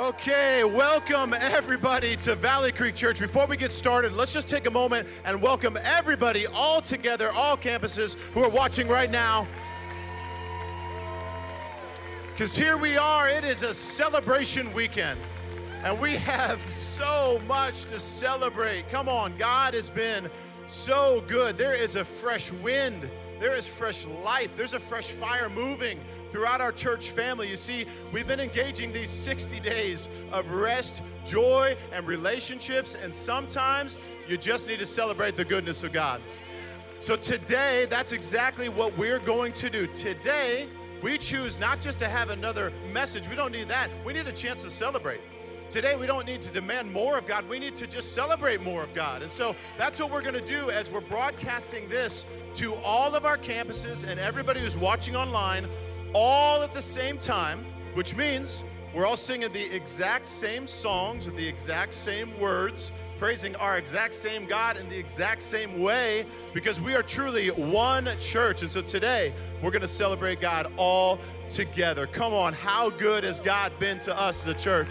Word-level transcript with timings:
Okay, 0.00 0.64
welcome 0.64 1.34
everybody 1.34 2.16
to 2.16 2.34
Valley 2.34 2.72
Creek 2.72 2.94
Church. 2.94 3.18
Before 3.18 3.46
we 3.46 3.58
get 3.58 3.70
started, 3.70 4.14
let's 4.14 4.32
just 4.32 4.48
take 4.48 4.64
a 4.64 4.70
moment 4.70 5.06
and 5.26 5.42
welcome 5.42 5.78
everybody 5.82 6.46
all 6.46 6.80
together, 6.80 7.28
all 7.34 7.54
campuses 7.54 8.14
who 8.32 8.42
are 8.42 8.48
watching 8.48 8.88
right 8.88 9.10
now. 9.10 9.46
Because 12.30 12.56
here 12.56 12.78
we 12.78 12.96
are, 12.96 13.28
it 13.28 13.44
is 13.44 13.60
a 13.60 13.74
celebration 13.74 14.72
weekend. 14.72 15.20
And 15.84 16.00
we 16.00 16.12
have 16.12 16.62
so 16.72 17.38
much 17.46 17.84
to 17.84 18.00
celebrate. 18.00 18.88
Come 18.88 19.06
on, 19.06 19.36
God 19.36 19.74
has 19.74 19.90
been 19.90 20.30
so 20.66 21.22
good. 21.28 21.58
There 21.58 21.74
is 21.74 21.96
a 21.96 22.06
fresh 22.06 22.50
wind, 22.52 23.10
there 23.38 23.54
is 23.54 23.68
fresh 23.68 24.06
life, 24.06 24.56
there's 24.56 24.72
a 24.72 24.80
fresh 24.80 25.10
fire 25.10 25.50
moving 25.50 26.00
throughout 26.30 26.60
our 26.60 26.72
church 26.72 27.10
family. 27.10 27.48
You 27.48 27.56
see, 27.56 27.86
we've 28.12 28.26
been 28.26 28.40
engaging 28.40 28.92
these 28.92 29.10
60 29.10 29.60
days 29.60 30.08
of 30.32 30.50
rest, 30.50 31.02
joy, 31.26 31.76
and 31.92 32.06
relationships, 32.06 32.94
and 32.94 33.14
sometimes 33.14 33.98
you 34.28 34.36
just 34.36 34.68
need 34.68 34.78
to 34.78 34.86
celebrate 34.86 35.36
the 35.36 35.44
goodness 35.44 35.84
of 35.84 35.92
God. 35.92 36.20
So 37.00 37.16
today, 37.16 37.86
that's 37.88 38.12
exactly 38.12 38.68
what 38.68 38.96
we're 38.96 39.20
going 39.20 39.52
to 39.54 39.70
do. 39.70 39.86
Today, 39.88 40.68
we 41.02 41.16
choose 41.16 41.58
not 41.58 41.80
just 41.80 41.98
to 42.00 42.08
have 42.08 42.30
another 42.30 42.72
message, 42.92 43.26
we 43.28 43.34
don't 43.34 43.52
need 43.52 43.68
that. 43.68 43.88
We 44.04 44.12
need 44.12 44.28
a 44.28 44.32
chance 44.32 44.62
to 44.62 44.70
celebrate. 44.70 45.20
Today, 45.70 45.94
we 45.94 46.06
don't 46.06 46.26
need 46.26 46.42
to 46.42 46.52
demand 46.52 46.92
more 46.92 47.16
of 47.16 47.28
God. 47.28 47.48
We 47.48 47.60
need 47.60 47.76
to 47.76 47.86
just 47.86 48.12
celebrate 48.12 48.60
more 48.60 48.82
of 48.82 48.92
God. 48.92 49.22
And 49.22 49.30
so 49.30 49.54
that's 49.78 50.00
what 50.00 50.10
we're 50.10 50.20
going 50.20 50.34
to 50.34 50.44
do 50.44 50.70
as 50.70 50.90
we're 50.90 51.00
broadcasting 51.00 51.88
this 51.88 52.26
to 52.54 52.74
all 52.84 53.14
of 53.14 53.24
our 53.24 53.38
campuses 53.38 54.04
and 54.04 54.18
everybody 54.18 54.58
who's 54.58 54.76
watching 54.76 55.14
online 55.14 55.68
all 56.14 56.62
at 56.62 56.74
the 56.74 56.82
same 56.82 57.18
time, 57.18 57.64
which 57.94 58.16
means 58.16 58.64
we're 58.94 59.06
all 59.06 59.16
singing 59.16 59.52
the 59.52 59.74
exact 59.74 60.26
same 60.28 60.66
songs 60.66 61.26
with 61.26 61.36
the 61.36 61.46
exact 61.46 61.94
same 61.94 62.38
words, 62.40 62.90
praising 63.18 63.54
our 63.56 63.78
exact 63.78 64.14
same 64.14 64.46
God 64.46 64.78
in 64.78 64.88
the 64.88 64.98
exact 64.98 65.42
same 65.42 65.80
way, 65.80 66.26
because 66.52 66.80
we 66.80 66.94
are 66.94 67.02
truly 67.02 67.48
one 67.48 68.08
church. 68.18 68.62
And 68.62 68.70
so 68.70 68.80
today, 68.80 69.32
we're 69.62 69.70
going 69.70 69.82
to 69.82 69.88
celebrate 69.88 70.40
God 70.40 70.72
all 70.76 71.20
together. 71.48 72.06
Come 72.06 72.34
on, 72.34 72.52
how 72.52 72.90
good 72.90 73.22
has 73.24 73.38
God 73.38 73.72
been 73.78 73.98
to 74.00 74.18
us 74.18 74.46
as 74.46 74.54
a 74.54 74.58
church? 74.58 74.90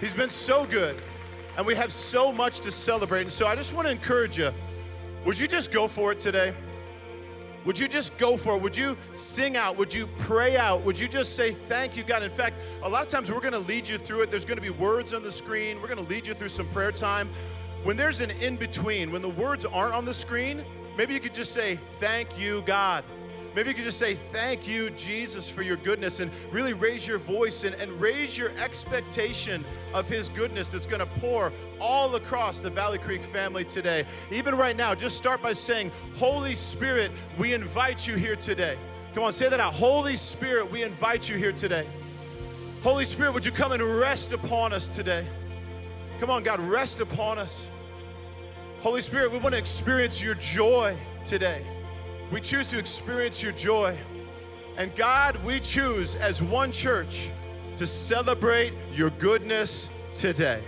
He's 0.00 0.14
been 0.14 0.30
so 0.30 0.66
good, 0.66 1.00
and 1.56 1.66
we 1.66 1.74
have 1.74 1.92
so 1.92 2.32
much 2.32 2.60
to 2.60 2.70
celebrate. 2.70 3.22
And 3.22 3.32
so 3.32 3.46
I 3.46 3.54
just 3.54 3.74
want 3.74 3.86
to 3.86 3.92
encourage 3.92 4.38
you 4.38 4.50
would 5.26 5.38
you 5.38 5.46
just 5.46 5.70
go 5.70 5.86
for 5.86 6.12
it 6.12 6.18
today? 6.18 6.54
Would 7.64 7.78
you 7.78 7.88
just 7.88 8.16
go 8.16 8.36
for 8.36 8.56
it? 8.56 8.62
Would 8.62 8.76
you 8.76 8.96
sing 9.14 9.56
out? 9.56 9.76
Would 9.76 9.92
you 9.92 10.06
pray 10.18 10.56
out? 10.56 10.82
Would 10.82 10.98
you 10.98 11.08
just 11.08 11.36
say, 11.36 11.52
Thank 11.52 11.96
you, 11.96 12.02
God? 12.02 12.22
In 12.22 12.30
fact, 12.30 12.58
a 12.82 12.88
lot 12.88 13.02
of 13.02 13.08
times 13.08 13.30
we're 13.30 13.40
going 13.40 13.52
to 13.52 13.58
lead 13.58 13.86
you 13.86 13.98
through 13.98 14.22
it. 14.22 14.30
There's 14.30 14.46
going 14.46 14.56
to 14.56 14.62
be 14.62 14.70
words 14.70 15.12
on 15.12 15.22
the 15.22 15.32
screen. 15.32 15.80
We're 15.80 15.88
going 15.88 16.04
to 16.04 16.10
lead 16.10 16.26
you 16.26 16.34
through 16.34 16.48
some 16.48 16.68
prayer 16.68 16.92
time. 16.92 17.28
When 17.82 17.96
there's 17.96 18.20
an 18.20 18.30
in 18.30 18.56
between, 18.56 19.12
when 19.12 19.22
the 19.22 19.28
words 19.28 19.66
aren't 19.66 19.94
on 19.94 20.04
the 20.04 20.14
screen, 20.14 20.64
maybe 20.96 21.14
you 21.14 21.20
could 21.20 21.34
just 21.34 21.52
say, 21.52 21.78
Thank 21.98 22.38
you, 22.38 22.62
God. 22.62 23.04
Maybe 23.54 23.70
you 23.70 23.74
could 23.74 23.84
just 23.84 23.98
say, 23.98 24.14
Thank 24.32 24.68
you, 24.68 24.90
Jesus, 24.90 25.48
for 25.48 25.62
your 25.62 25.76
goodness, 25.76 26.20
and 26.20 26.30
really 26.52 26.72
raise 26.72 27.06
your 27.06 27.18
voice 27.18 27.64
and, 27.64 27.74
and 27.76 27.90
raise 28.00 28.38
your 28.38 28.50
expectation 28.58 29.64
of 29.92 30.08
His 30.08 30.28
goodness 30.28 30.68
that's 30.68 30.86
going 30.86 31.00
to 31.00 31.20
pour 31.20 31.52
all 31.80 32.14
across 32.14 32.60
the 32.60 32.70
Valley 32.70 32.98
Creek 32.98 33.22
family 33.22 33.64
today. 33.64 34.04
Even 34.30 34.54
right 34.54 34.76
now, 34.76 34.94
just 34.94 35.16
start 35.16 35.42
by 35.42 35.52
saying, 35.52 35.90
Holy 36.16 36.54
Spirit, 36.54 37.10
we 37.38 37.54
invite 37.54 38.06
you 38.06 38.16
here 38.16 38.36
today. 38.36 38.76
Come 39.14 39.24
on, 39.24 39.32
say 39.32 39.48
that 39.48 39.58
out. 39.58 39.74
Holy 39.74 40.14
Spirit, 40.14 40.70
we 40.70 40.82
invite 40.84 41.28
you 41.28 41.36
here 41.36 41.52
today. 41.52 41.86
Holy 42.82 43.04
Spirit, 43.04 43.34
would 43.34 43.44
you 43.44 43.52
come 43.52 43.72
and 43.72 43.82
rest 43.82 44.32
upon 44.32 44.72
us 44.72 44.86
today? 44.86 45.26
Come 46.20 46.30
on, 46.30 46.42
God, 46.42 46.60
rest 46.60 47.00
upon 47.00 47.38
us. 47.38 47.70
Holy 48.80 49.02
Spirit, 49.02 49.32
we 49.32 49.38
want 49.38 49.54
to 49.54 49.58
experience 49.58 50.22
your 50.22 50.34
joy 50.36 50.96
today. 51.24 51.64
We 52.30 52.40
choose 52.40 52.68
to 52.68 52.78
experience 52.78 53.42
your 53.42 53.52
joy. 53.52 53.98
And 54.76 54.94
God, 54.94 55.36
we 55.44 55.58
choose 55.58 56.14
as 56.14 56.40
one 56.40 56.70
church 56.70 57.30
to 57.76 57.86
celebrate 57.86 58.72
your 58.92 59.10
goodness 59.10 59.90
today. 60.12 60.62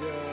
Yeah. 0.00 0.29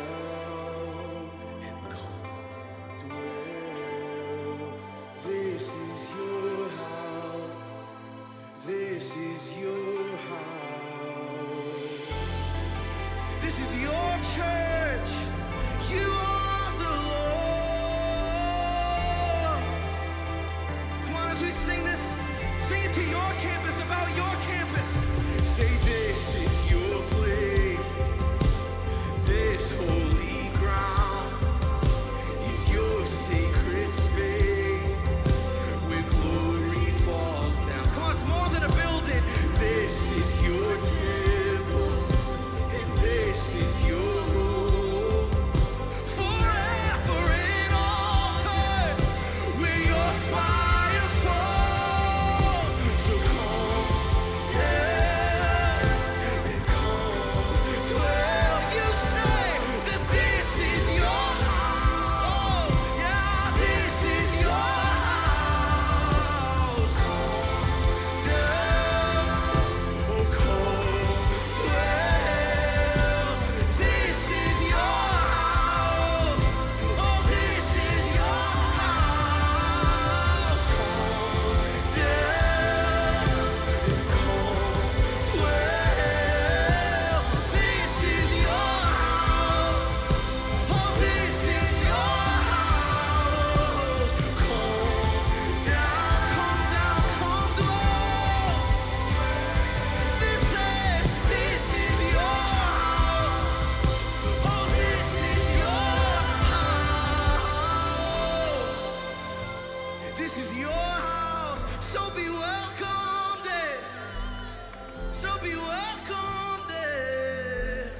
This 110.18 110.38
is 110.40 110.58
your 110.58 110.72
house, 110.72 111.64
so 111.80 112.10
be 112.16 112.28
welcomed 112.28 113.46
in. 113.46 115.14
So 115.14 115.30
be 115.44 115.56
welcomed 115.56 116.72
in. 116.72 117.92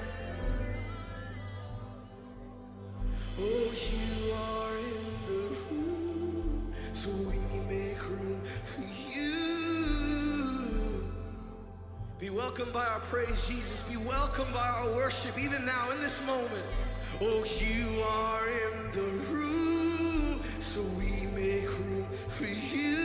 Oh, 3.40 3.72
you 3.94 4.34
are 4.34 4.78
in 4.80 5.06
the 5.28 5.42
room, 5.70 6.74
so 6.94 7.12
we 7.12 7.38
make 7.70 8.02
room 8.10 8.42
for 8.66 8.82
you. 9.16 9.38
Be 12.20 12.30
welcomed 12.32 12.74
by 12.74 12.86
our 12.88 13.00
praise, 13.02 13.48
Jesus. 13.48 13.84
Be 13.84 13.98
welcomed 13.98 14.52
by 14.56 14.68
our 14.68 14.88
worship, 14.96 15.38
even 15.38 15.66
now 15.66 15.92
in 15.92 16.00
this 16.00 16.20
moment. 16.26 16.66
Oh, 17.22 17.46
you 17.60 18.02
are 18.02 18.50
in 18.50 18.92
the 18.92 19.12
room, 19.32 20.42
so 20.60 20.82
we 20.82 21.07
for 22.38 22.46
you. 22.46 22.98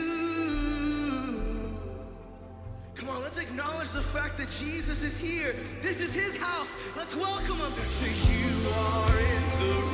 Come 2.93 3.09
on, 3.09 3.23
let's 3.23 3.39
acknowledge 3.39 3.89
the 3.89 4.01
fact 4.01 4.37
that 4.37 4.49
Jesus 4.51 5.01
is 5.01 5.19
here. 5.19 5.55
This 5.81 5.99
is 6.01 6.13
his 6.13 6.37
house. 6.37 6.75
Let's 6.95 7.15
welcome 7.15 7.57
him. 7.57 7.73
So 7.89 8.05
you 8.05 8.69
are 8.69 9.17
in 9.17 9.59
the 9.59 9.73
room. 9.81 9.92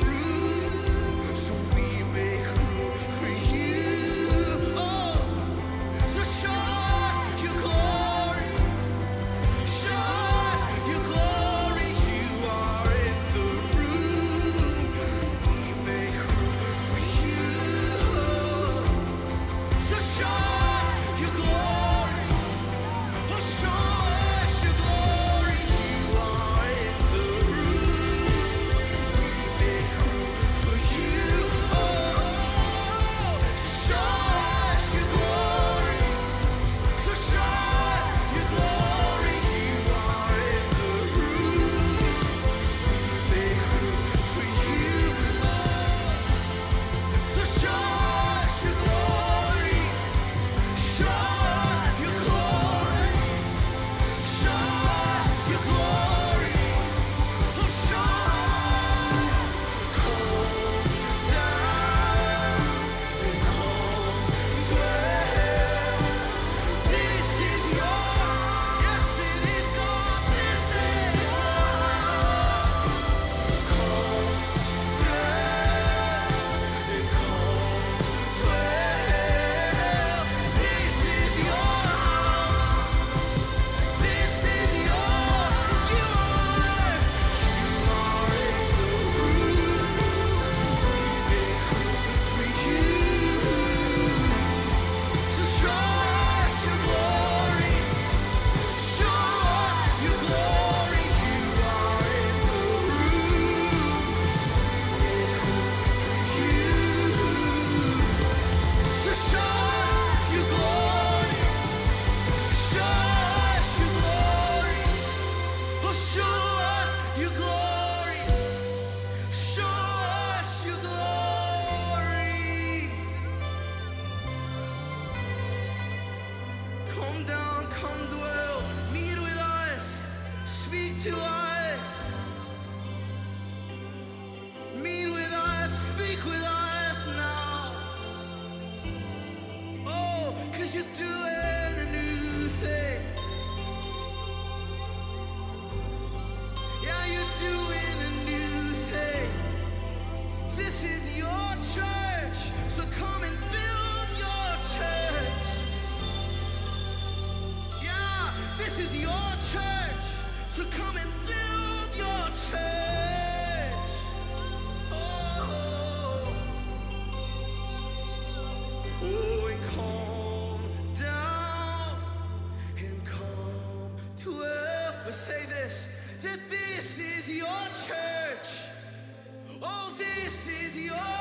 This 180.46 180.76
is 180.76 180.84
your 180.84 181.19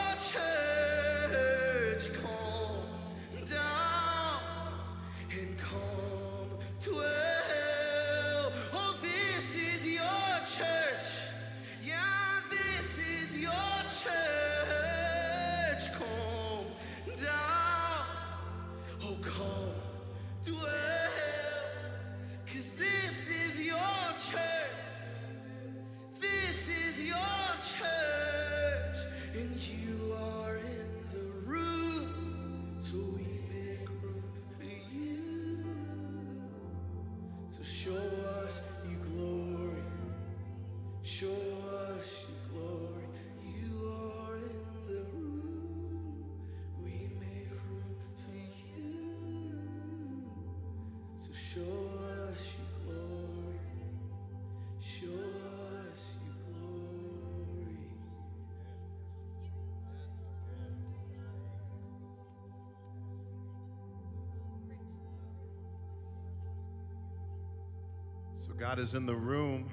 So 68.49 68.55
God 68.55 68.79
is 68.79 68.95
in 68.95 69.05
the 69.05 69.15
room, 69.15 69.69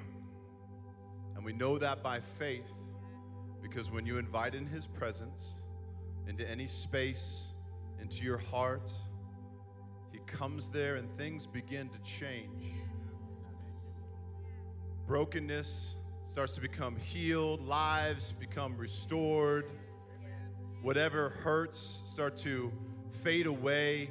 and 1.35 1.43
we 1.43 1.55
know 1.55 1.79
that 1.79 2.03
by 2.03 2.21
faith 2.21 2.75
because 3.63 3.91
when 3.91 4.05
you 4.05 4.19
invite 4.19 4.55
in 4.55 4.67
His 4.67 4.87
presence 4.87 5.57
into 6.29 6.49
any 6.49 6.67
space, 6.67 7.55
into 8.03 8.23
your 8.23 8.37
heart, 8.37 8.93
He 10.13 10.19
comes 10.27 10.69
there 10.69 10.97
and 10.97 11.09
things 11.17 11.47
begin 11.47 11.89
to 11.89 11.99
change. 12.03 12.75
Brokenness 15.07 15.97
starts 16.27 16.55
to 16.57 16.61
become 16.61 16.97
healed, 16.97 17.67
lives 17.67 18.33
become 18.33 18.77
restored, 18.77 19.71
whatever 20.83 21.31
hurts 21.31 22.03
start 22.05 22.37
to 22.39 22.71
fade 23.11 23.47
away 23.47 24.11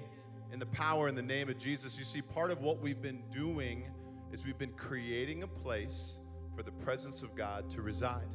in 0.52 0.58
the 0.58 0.66
power 0.66 1.08
and 1.08 1.16
the 1.16 1.22
name 1.22 1.50
of 1.50 1.60
Jesus. 1.60 2.00
You 2.00 2.04
see, 2.04 2.24
part 2.24 2.50
of 2.50 2.62
what 2.62 2.80
we've 2.80 3.02
been 3.02 3.22
doing 3.30 3.84
is 4.32 4.46
we've 4.46 4.58
been 4.58 4.74
creating 4.74 5.44
a 5.44 5.48
place 5.48 6.20
for 6.56 6.64
the 6.64 6.72
presence 6.72 7.22
of 7.22 7.36
God 7.36 7.70
to 7.72 7.82
reside. 7.82 8.28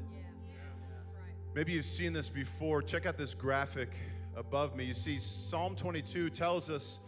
Maybe 1.54 1.72
you've 1.72 1.84
seen 1.84 2.12
this 2.12 2.28
before. 2.28 2.82
Check 2.82 3.06
out 3.06 3.18
this 3.18 3.34
graphic 3.34 3.90
above 4.36 4.76
me. 4.76 4.84
You 4.84 4.94
see, 4.94 5.18
Psalm 5.18 5.74
22 5.74 6.30
tells 6.30 6.70
us 6.70 7.00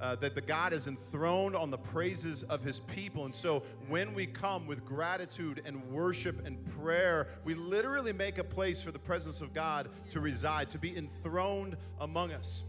uh, 0.00 0.16
that 0.16 0.34
the 0.34 0.40
God 0.40 0.72
is 0.72 0.86
enthroned 0.86 1.56
on 1.56 1.70
the 1.70 1.78
praises 1.78 2.42
of 2.44 2.62
his 2.62 2.80
people. 2.80 3.24
And 3.24 3.34
so 3.34 3.62
when 3.88 4.12
we 4.12 4.26
come 4.26 4.66
with 4.66 4.84
gratitude 4.84 5.62
and 5.64 5.82
worship 5.90 6.46
and 6.46 6.62
prayer, 6.78 7.28
we 7.44 7.54
literally 7.54 8.12
make 8.12 8.38
a 8.38 8.44
place 8.44 8.82
for 8.82 8.92
the 8.92 8.98
presence 8.98 9.40
of 9.40 9.54
God 9.54 9.88
to 10.10 10.20
reside, 10.20 10.68
to 10.70 10.78
be 10.78 10.96
enthroned 10.96 11.76
among 12.00 12.32
us. 12.32 12.64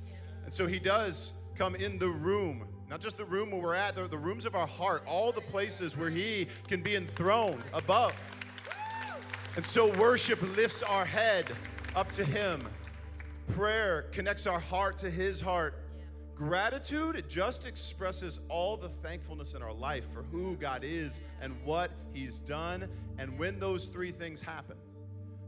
And 0.45 0.53
so 0.53 0.65
he 0.65 0.79
does 0.79 1.33
come 1.55 1.75
in 1.75 1.99
the 1.99 2.07
room, 2.07 2.67
not 2.89 3.01
just 3.01 3.17
the 3.17 3.25
room 3.25 3.51
where 3.51 3.61
we're 3.61 3.75
at, 3.75 3.95
the, 3.95 4.07
the 4.07 4.17
rooms 4.17 4.45
of 4.45 4.55
our 4.55 4.67
heart, 4.67 5.03
all 5.05 5.31
the 5.31 5.41
places 5.41 5.97
where 5.97 6.09
he 6.09 6.47
can 6.67 6.81
be 6.81 6.95
enthroned 6.95 7.63
above. 7.73 8.13
And 9.55 9.65
so 9.65 9.93
worship 9.97 10.41
lifts 10.55 10.83
our 10.83 11.03
head 11.03 11.45
up 11.95 12.11
to 12.13 12.23
him. 12.23 12.61
Prayer 13.47 14.03
connects 14.11 14.45
our 14.47 14.59
heart 14.59 14.97
to 14.99 15.09
his 15.09 15.41
heart. 15.41 15.83
Gratitude, 16.35 17.15
it 17.15 17.27
just 17.27 17.65
expresses 17.65 18.41
all 18.47 18.77
the 18.77 18.89
thankfulness 18.89 19.55
in 19.55 19.63
our 19.63 19.73
life 19.73 20.11
for 20.13 20.21
who 20.23 20.55
God 20.55 20.83
is 20.83 21.21
and 21.41 21.55
what 21.65 21.89
he's 22.13 22.39
done. 22.39 22.87
And 23.17 23.37
when 23.39 23.59
those 23.59 23.87
three 23.87 24.11
things 24.11 24.41
happen, 24.41 24.77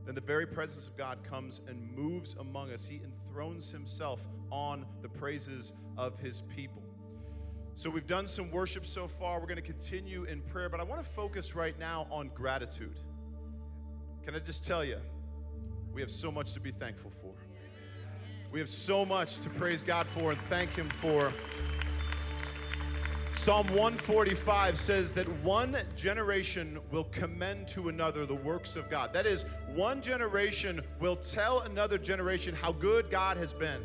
then 0.06 0.16
the 0.16 0.22
very 0.22 0.48
presence 0.48 0.88
of 0.88 0.98
God 0.98 1.20
comes 1.24 1.62
and 1.68 1.96
moves 1.96 2.36
among 2.40 2.72
us. 2.72 2.88
He 2.88 3.00
enthrones 3.04 3.70
himself 3.70 4.28
on 4.50 4.86
the 5.04 5.10
praises 5.10 5.74
of 5.96 6.18
his 6.18 6.42
people. 6.42 6.82
So 7.80 7.90
we've 7.90 8.06
done 8.06 8.28
some 8.28 8.52
worship 8.52 8.86
so 8.86 9.08
far. 9.08 9.40
We're 9.40 9.46
going 9.46 9.56
to 9.56 9.62
continue 9.62 10.26
in 10.26 10.42
prayer, 10.42 10.68
but 10.68 10.82
I 10.82 10.84
want 10.84 11.02
to 11.02 11.10
focus 11.10 11.56
right 11.56 11.80
now 11.80 12.08
on 12.12 12.28
gratitude. 12.36 13.00
Can 14.26 14.36
I 14.36 14.40
just 14.40 14.68
tell 14.68 14.84
you, 14.84 14.98
we 15.94 16.02
have 16.02 16.12
so 16.12 16.30
much 16.30 16.54
to 16.56 16.60
be 16.60 16.72
thankful 16.72 17.10
for. 17.10 17.32
We 18.52 18.60
have 18.60 18.68
so 18.68 19.06
much 19.06 19.40
to 19.40 19.50
praise 19.50 19.82
God 19.82 20.08
for 20.08 20.32
and 20.32 20.40
thank 20.50 20.72
Him 20.72 20.90
for. 20.90 21.32
Psalm 23.32 23.66
145 23.68 24.78
says 24.78 25.14
that 25.14 25.30
one 25.42 25.78
generation 25.96 26.80
will 26.92 27.06
commend 27.06 27.70
to 27.70 27.88
another 27.88 28.26
the 28.26 28.36
works 28.36 28.76
of 28.76 28.90
God. 28.90 29.14
That 29.14 29.26
is, 29.26 29.46
one 29.74 30.02
generation 30.02 30.82
will 31.00 31.16
tell 31.16 31.62
another 31.62 31.98
generation 31.98 32.54
how 32.62 32.74
good 32.74 33.10
God 33.10 33.38
has 33.38 33.54
been. 33.54 33.82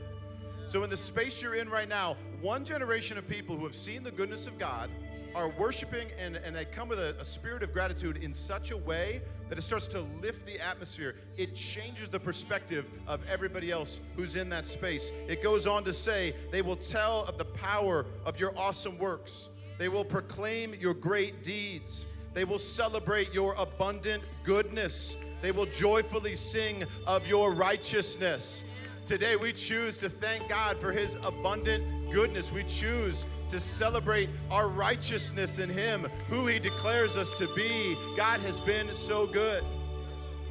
So, 0.66 0.82
in 0.82 0.90
the 0.90 0.96
space 0.96 1.40
you're 1.40 1.54
in 1.54 1.68
right 1.68 1.88
now, 1.88 2.16
one 2.44 2.62
generation 2.62 3.16
of 3.16 3.26
people 3.26 3.56
who 3.56 3.64
have 3.64 3.74
seen 3.74 4.02
the 4.02 4.10
goodness 4.10 4.46
of 4.46 4.58
God 4.58 4.90
are 5.34 5.48
worshiping 5.58 6.06
and, 6.18 6.36
and 6.44 6.54
they 6.54 6.66
come 6.66 6.90
with 6.90 6.98
a, 6.98 7.16
a 7.18 7.24
spirit 7.24 7.62
of 7.62 7.72
gratitude 7.72 8.18
in 8.18 8.34
such 8.34 8.70
a 8.70 8.76
way 8.76 9.22
that 9.48 9.56
it 9.56 9.62
starts 9.62 9.86
to 9.86 10.02
lift 10.20 10.46
the 10.46 10.60
atmosphere. 10.60 11.14
It 11.38 11.54
changes 11.54 12.10
the 12.10 12.20
perspective 12.20 12.84
of 13.06 13.26
everybody 13.30 13.70
else 13.70 14.00
who's 14.14 14.36
in 14.36 14.50
that 14.50 14.66
space. 14.66 15.10
It 15.26 15.42
goes 15.42 15.66
on 15.66 15.84
to 15.84 15.94
say, 15.94 16.34
they 16.50 16.60
will 16.60 16.76
tell 16.76 17.22
of 17.22 17.38
the 17.38 17.46
power 17.46 18.04
of 18.26 18.38
your 18.38 18.52
awesome 18.58 18.98
works, 18.98 19.48
they 19.78 19.88
will 19.88 20.04
proclaim 20.04 20.74
your 20.78 20.92
great 20.92 21.42
deeds, 21.42 22.04
they 22.34 22.44
will 22.44 22.58
celebrate 22.58 23.32
your 23.32 23.54
abundant 23.54 24.22
goodness, 24.44 25.16
they 25.40 25.50
will 25.50 25.66
joyfully 25.66 26.34
sing 26.34 26.84
of 27.06 27.26
your 27.26 27.54
righteousness. 27.54 28.64
Today, 29.06 29.36
we 29.36 29.52
choose 29.52 29.98
to 29.98 30.08
thank 30.08 30.48
God 30.48 30.78
for 30.78 30.90
His 30.90 31.16
abundant 31.16 32.03
goodness. 32.14 32.52
We 32.52 32.62
choose 32.62 33.26
to 33.48 33.58
celebrate 33.58 34.28
our 34.48 34.68
righteousness 34.68 35.58
in 35.58 35.68
Him, 35.68 36.06
who 36.30 36.46
He 36.46 36.60
declares 36.60 37.16
us 37.16 37.32
to 37.32 37.52
be. 37.54 37.96
God 38.16 38.38
has 38.42 38.60
been 38.60 38.88
so 38.94 39.26
good. 39.26 39.64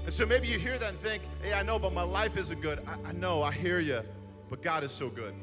And 0.04 0.12
so 0.12 0.26
maybe 0.26 0.48
you 0.48 0.60
hear 0.60 0.78
that 0.78 0.90
and 0.90 1.00
think, 1.00 1.24
hey, 1.42 1.54
I 1.54 1.64
know, 1.64 1.80
but 1.80 1.94
my 1.94 2.04
life 2.04 2.36
isn't 2.36 2.62
good. 2.62 2.80
I, 2.86 3.12
I 3.12 3.14
know, 3.14 3.42
I 3.42 3.54
hear 3.54 3.80
you, 3.80 4.02
but 4.50 4.62
God 4.62 4.84
is 4.84 4.92
so 4.92 5.08
good. 5.08 5.34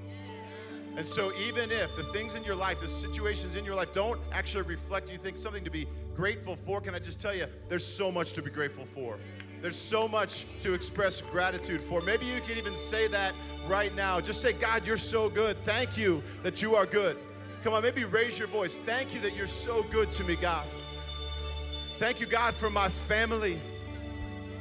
And 0.98 1.06
so 1.06 1.33
even 1.38 1.70
if 1.70 1.96
the 1.96 2.04
things 2.12 2.35
in 2.35 2.44
your 2.44 2.54
life, 2.54 2.83
the 2.83 2.88
situations 2.88 3.56
in 3.56 3.64
your 3.64 3.74
life 3.74 3.94
don't 3.94 4.20
actually 4.30 4.64
reflect 4.64 5.11
you 5.11 5.16
think 5.16 5.38
something 5.38 5.64
to 5.64 5.70
be 5.70 5.87
grateful 6.14 6.54
for, 6.54 6.83
can 6.83 6.94
I 6.94 6.98
just 6.98 7.18
tell 7.18 7.35
you, 7.35 7.46
there's 7.70 7.87
so 7.87 8.12
much 8.12 8.33
to 8.35 8.42
be 8.42 8.50
grateful 8.50 8.85
for. 8.85 9.18
There's 9.62 9.76
so 9.76 10.08
much 10.08 10.46
to 10.62 10.72
express 10.72 11.20
gratitude 11.20 11.82
for. 11.82 12.00
Maybe 12.00 12.26
you 12.26 12.40
can 12.40 12.56
even 12.56 12.74
say 12.74 13.08
that 13.08 13.34
right 13.66 13.94
now. 13.94 14.20
Just 14.20 14.40
say, 14.40 14.52
God, 14.52 14.86
you're 14.86 14.96
so 14.96 15.28
good. 15.28 15.56
Thank 15.64 15.98
you 15.98 16.22
that 16.42 16.62
you 16.62 16.74
are 16.74 16.86
good. 16.86 17.18
Come 17.62 17.74
on, 17.74 17.82
maybe 17.82 18.04
raise 18.04 18.38
your 18.38 18.48
voice. 18.48 18.78
Thank 18.78 19.12
you 19.12 19.20
that 19.20 19.36
you're 19.36 19.46
so 19.46 19.82
good 19.84 20.10
to 20.12 20.24
me, 20.24 20.34
God. 20.34 20.66
Thank 21.98 22.20
you, 22.20 22.26
God, 22.26 22.54
for 22.54 22.70
my 22.70 22.88
family. 22.88 23.60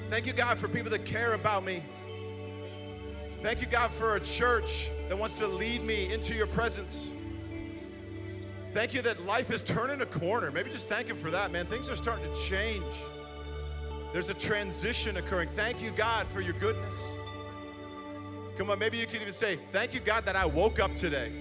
Thank 0.09 0.25
you, 0.25 0.33
God, 0.33 0.57
for 0.57 0.67
people 0.67 0.91
that 0.91 1.05
care 1.05 1.33
about 1.33 1.63
me. 1.63 1.81
Thank 3.41 3.61
you, 3.61 3.67
God, 3.67 3.91
for 3.91 4.17
a 4.17 4.19
church 4.19 4.89
that 5.07 5.17
wants 5.17 5.37
to 5.39 5.47
lead 5.47 5.81
me 5.81 6.11
into 6.11 6.33
your 6.33 6.47
presence. 6.47 7.11
Thank 8.73 8.93
you 8.93 9.01
that 9.03 9.25
life 9.25 9.49
is 9.49 9.63
turning 9.63 10.01
a 10.01 10.05
corner. 10.05 10.51
Maybe 10.51 10.69
just 10.69 10.89
thank 10.89 11.07
Him 11.07 11.15
for 11.15 11.31
that, 11.31 11.51
man. 11.51 11.65
Things 11.67 11.89
are 11.89 11.95
starting 11.95 12.31
to 12.31 12.39
change. 12.41 12.83
There's 14.11 14.29
a 14.29 14.33
transition 14.33 15.17
occurring. 15.17 15.49
Thank 15.55 15.81
you, 15.81 15.91
God, 15.91 16.27
for 16.27 16.41
your 16.41 16.53
goodness. 16.53 17.15
Come 18.57 18.69
on, 18.69 18.79
maybe 18.79 18.97
you 18.97 19.05
can 19.05 19.21
even 19.21 19.33
say, 19.33 19.57
Thank 19.71 19.93
you, 19.93 19.99
God, 19.99 20.25
that 20.25 20.35
I 20.35 20.45
woke 20.45 20.79
up 20.79 20.95
today. 20.95 21.31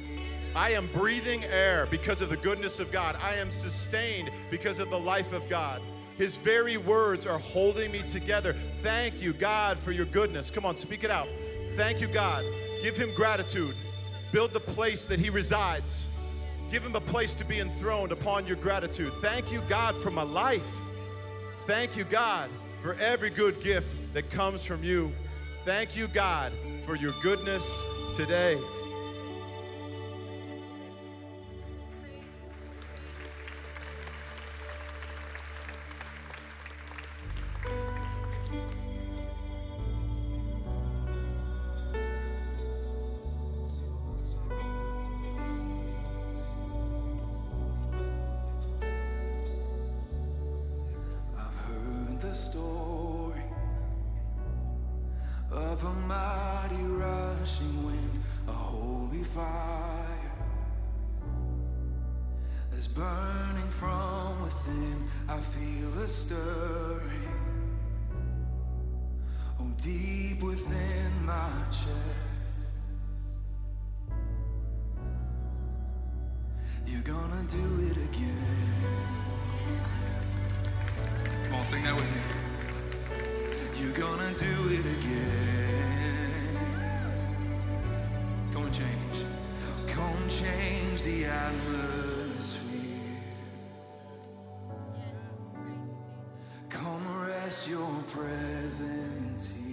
I 0.54 0.70
am 0.70 0.88
breathing 0.92 1.44
air 1.44 1.86
because 1.90 2.20
of 2.20 2.30
the 2.30 2.36
goodness 2.36 2.78
of 2.80 2.90
God. 2.90 3.16
I 3.22 3.34
am 3.34 3.50
sustained 3.50 4.30
because 4.50 4.78
of 4.78 4.90
the 4.90 4.98
life 4.98 5.32
of 5.32 5.48
God. 5.48 5.82
His 6.16 6.36
very 6.36 6.76
words 6.76 7.26
are 7.26 7.38
holding 7.38 7.92
me 7.92 8.02
together. 8.02 8.54
Thank 8.82 9.22
you, 9.22 9.32
God, 9.32 9.78
for 9.78 9.92
your 9.92 10.06
goodness. 10.06 10.50
Come 10.50 10.66
on, 10.66 10.76
speak 10.76 11.04
it 11.04 11.10
out. 11.10 11.28
Thank 11.76 12.00
you, 12.00 12.08
God. 12.08 12.44
Give 12.82 12.96
him 12.96 13.14
gratitude. 13.14 13.76
Build 14.32 14.52
the 14.52 14.60
place 14.60 15.06
that 15.06 15.18
he 15.18 15.30
resides. 15.30 16.08
Give 16.70 16.84
him 16.84 16.96
a 16.96 17.00
place 17.00 17.34
to 17.34 17.44
be 17.44 17.60
enthroned 17.60 18.12
upon 18.12 18.46
your 18.46 18.56
gratitude. 18.56 19.12
Thank 19.22 19.52
you, 19.52 19.62
God, 19.68 19.96
for 19.96 20.10
my 20.10 20.22
life. 20.22 20.87
Thank 21.68 21.98
you, 21.98 22.04
God, 22.04 22.48
for 22.80 22.94
every 22.94 23.28
good 23.28 23.60
gift 23.60 23.94
that 24.14 24.30
comes 24.30 24.64
from 24.64 24.82
you. 24.82 25.12
Thank 25.66 25.98
you, 25.98 26.08
God, 26.08 26.50
for 26.80 26.96
your 26.96 27.12
goodness 27.20 27.84
today. 28.16 28.58
The 52.28 52.34
story 52.34 53.42
of 55.50 55.82
a 55.82 55.92
mighty 56.06 56.82
rushing 56.82 57.86
wind, 57.86 58.22
a 58.46 58.52
holy 58.52 59.24
fire 59.24 60.32
that's 62.70 62.86
burning 62.86 63.70
from 63.70 64.42
within. 64.42 65.08
I 65.26 65.40
feel 65.40 66.02
a 66.02 66.06
stirring, 66.06 67.28
oh, 69.58 69.72
deep 69.78 70.42
within 70.42 71.24
my 71.24 71.50
chest. 71.70 71.88
You're 76.86 77.00
gonna 77.00 77.44
do 77.48 77.88
it 77.90 77.96
again. 77.96 78.67
Come 81.58 81.66
on, 81.66 81.72
sing 81.72 81.82
that 81.82 81.96
with 81.96 82.08
me. 82.14 82.20
You're 83.80 83.92
gonna 83.92 84.32
do 84.34 84.68
it 84.68 84.86
again. 84.98 86.56
Come 88.52 88.66
and 88.66 88.72
change. 88.72 89.24
Come 89.88 90.28
change 90.28 91.02
the 91.02 91.24
atmosphere. 91.24 92.70
Come 96.68 97.26
rest 97.26 97.68
your 97.68 97.90
presence 98.06 99.50
here. 99.50 99.67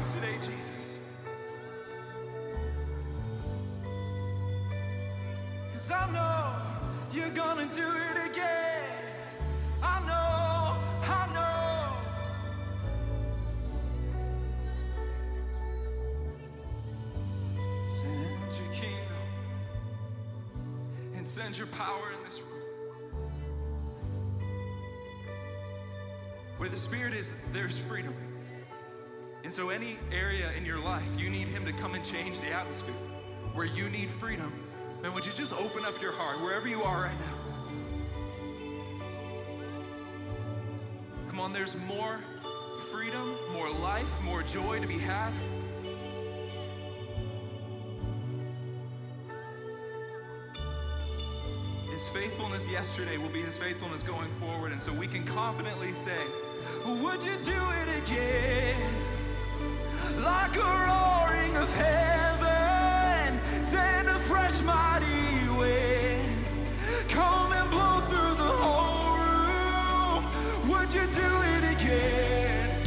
Hearts 0.00 0.14
today, 0.14 0.36
Jesus. 0.40 0.98
Cause 5.72 5.90
I 5.90 6.10
know 6.12 6.54
you're 7.12 7.28
gonna 7.30 7.68
do 7.72 7.82
it 7.82 8.30
again. 8.30 8.82
I 9.82 10.00
know, 10.06 10.78
I 11.02 11.26
know. 11.34 11.96
Send 17.88 18.56
your 18.56 18.72
kingdom 18.74 19.24
and 21.14 21.26
send 21.26 21.58
your 21.58 21.66
power 21.68 22.12
in 22.18 22.24
this 22.24 22.40
room. 22.40 22.48
Where 26.56 26.70
the 26.70 26.78
Spirit 26.78 27.12
is, 27.14 27.32
there's 27.52 27.78
freedom. 27.78 28.14
And 29.50 29.56
so, 29.56 29.70
any 29.70 29.96
area 30.12 30.52
in 30.56 30.64
your 30.64 30.78
life 30.78 31.10
you 31.18 31.28
need 31.28 31.48
Him 31.48 31.64
to 31.64 31.72
come 31.72 31.96
and 31.96 32.04
change 32.04 32.40
the 32.40 32.52
atmosphere, 32.52 32.94
where 33.52 33.66
you 33.66 33.88
need 33.88 34.08
freedom, 34.08 34.52
then 35.02 35.12
would 35.12 35.26
you 35.26 35.32
just 35.32 35.52
open 35.54 35.84
up 35.84 36.00
your 36.00 36.12
heart 36.12 36.40
wherever 36.40 36.68
you 36.68 36.84
are 36.84 37.02
right 37.02 37.18
now? 37.18 37.34
Come 41.28 41.40
on, 41.40 41.52
there's 41.52 41.76
more 41.88 42.20
freedom, 42.92 43.34
more 43.52 43.68
life, 43.68 44.08
more 44.22 44.44
joy 44.44 44.78
to 44.78 44.86
be 44.86 44.98
had. 44.98 45.32
His 51.90 52.08
faithfulness 52.10 52.70
yesterday 52.70 53.16
will 53.16 53.30
be 53.30 53.42
His 53.42 53.56
faithfulness 53.56 54.04
going 54.04 54.30
forward. 54.38 54.70
And 54.70 54.80
so 54.80 54.92
we 54.92 55.08
can 55.08 55.24
confidently 55.24 55.92
say, 55.92 56.20
Would 56.86 57.24
you 57.24 57.34
do 57.42 57.58
it 57.82 57.98
again? 57.98 59.09
Like 60.24 60.56
a 60.56 60.60
roaring 60.60 61.56
of 61.56 61.74
heaven, 61.74 63.40
send 63.64 64.08
a 64.08 64.18
fresh 64.18 64.60
mighty 64.62 65.48
wind. 65.48 66.44
Come 67.08 67.52
and 67.52 67.70
blow 67.70 68.00
through 68.00 68.34
the 68.34 68.52
whole 68.62 69.16
room. 69.16 70.70
Would 70.70 70.92
you 70.92 71.06
do 71.06 71.42
it 71.54 71.64
again? 71.72 72.82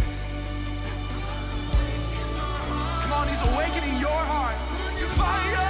Come 3.01 3.13
on, 3.13 3.27
He's 3.27 3.41
awakening 3.53 3.99
your 3.99 4.09
heart. 4.11 4.55
Fire 5.17 5.62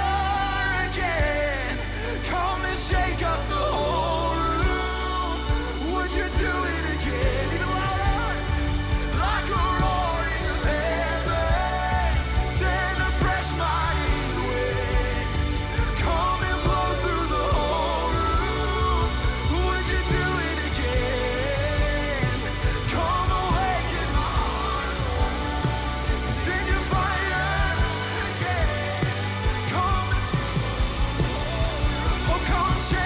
come 32.44 33.03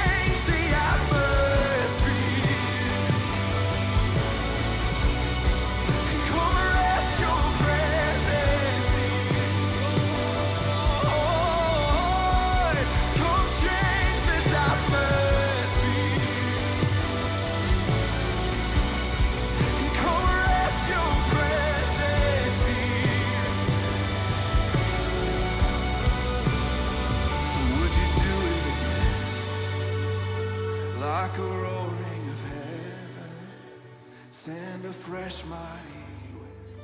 fresh 35.28 35.44
mighty 35.44 36.32
wind. 36.40 36.80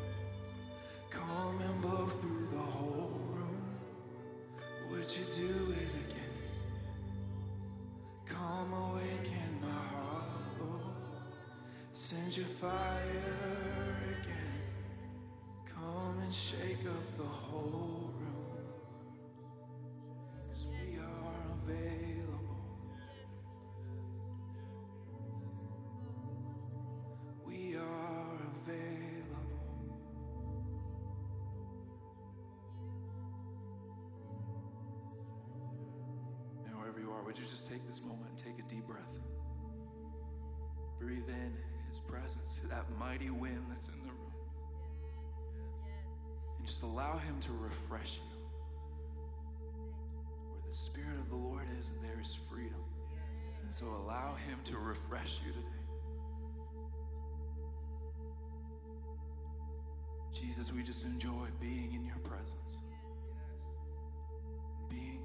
Come 1.08 1.58
and 1.62 1.80
blow 1.80 2.06
through 2.08 2.48
the 2.52 2.58
whole 2.58 3.18
room. 3.32 3.62
Would 4.90 5.08
you 5.16 5.24
do 5.32 5.72
it 5.72 5.92
again? 6.04 6.36
Come 8.26 8.72
awaken 8.74 9.50
my 9.62 9.68
heart, 9.68 10.60
Lord. 10.60 11.32
Send 11.94 12.36
your 12.36 12.44
fire 12.44 13.96
again. 14.20 14.60
Come 15.64 16.18
and 16.22 16.34
shake 16.34 16.84
up 16.86 17.16
the 17.16 17.22
whole 17.22 18.10
room. 18.20 18.58
Cause 20.50 20.66
we 20.70 20.98
are 20.98 21.44
available. 21.62 22.03
Deep 38.84 38.96
breath? 38.96 39.04
Breathe 41.00 41.28
in 41.28 41.52
His 41.88 41.98
presence, 41.98 42.60
that 42.68 42.84
mighty 42.98 43.30
wind 43.30 43.64
that's 43.68 43.88
in 43.88 43.98
the 44.00 44.12
room. 44.12 44.32
And 46.58 46.66
just 46.66 46.82
allow 46.82 47.18
Him 47.18 47.38
to 47.40 47.52
refresh 47.52 48.16
you. 48.16 48.38
Where 50.50 50.62
the 50.66 50.74
Spirit 50.74 51.18
of 51.18 51.28
the 51.30 51.36
Lord 51.36 51.64
is, 51.78 51.90
there 52.02 52.20
is 52.20 52.36
freedom. 52.50 52.80
And 53.62 53.72
so 53.72 53.86
allow 53.86 54.34
Him 54.34 54.58
to 54.64 54.78
refresh 54.78 55.40
you 55.46 55.52
today. 55.52 55.68
Jesus, 60.32 60.72
we 60.72 60.82
just 60.82 61.04
enjoy 61.04 61.46
being 61.60 61.92
in 61.94 62.04
your 62.04 62.18
presence, 62.18 62.78
being 64.90 65.22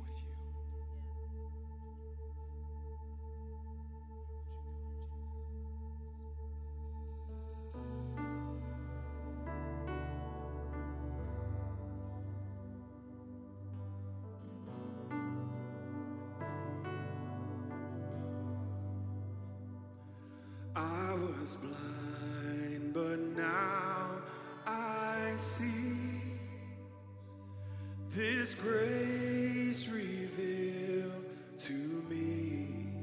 I 20.80 21.14
was 21.16 21.58
blind, 21.58 22.94
but 22.94 23.20
now 23.20 24.22
I 24.66 25.34
see 25.36 26.22
this 28.12 28.56
grace 28.56 29.90
revealed 29.90 31.26
to 31.58 31.74
me 31.74 32.94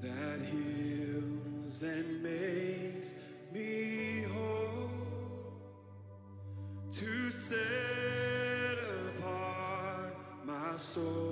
that 0.00 0.42
heals 0.42 1.82
and 1.82 2.22
makes 2.22 3.16
me 3.52 4.26
whole 4.32 4.90
to 6.92 7.30
set 7.32 8.78
apart 9.18 10.14
my 10.44 10.76
soul. 10.76 11.23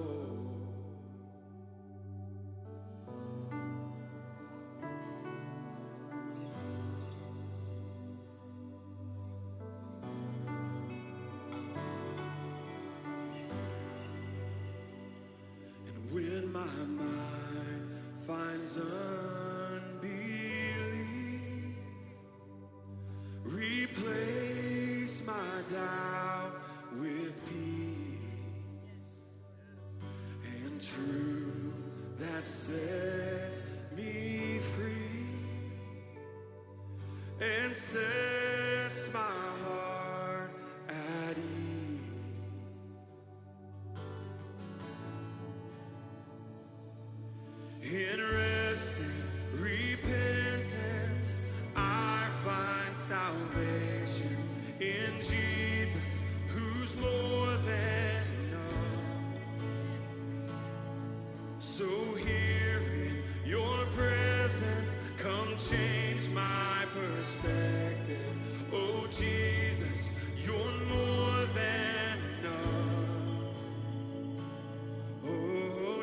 man's 18.63 18.79
unbelief. 18.79 20.13
Replace 23.45 25.27
my 25.27 25.35
doubt 25.69 26.53
with 26.97 27.33
peace 27.47 29.25
and 30.45 30.81
truth 30.81 31.75
that 32.19 32.47
sets 32.47 33.65
me 33.97 34.61
free 34.77 34.97
and 37.41 37.75
sets 37.75 39.13
my 39.13 39.21
heart 39.65 40.51
at 40.89 41.37
ease. 41.37 41.73
In 47.83 48.42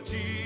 Jesus. 0.05 0.38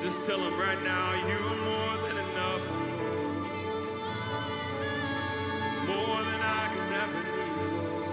Just 0.00 0.26
tell 0.26 0.38
him 0.38 0.58
right 0.58 0.82
now, 0.82 1.14
you're 1.28 1.56
more 1.70 1.96
than 2.06 2.16
enough. 2.18 2.64
More 5.86 6.22
than 6.22 6.40
I 6.42 6.68
can 6.74 6.92
ever 7.04 7.22
need, 7.36 7.56
Lord. 7.78 8.06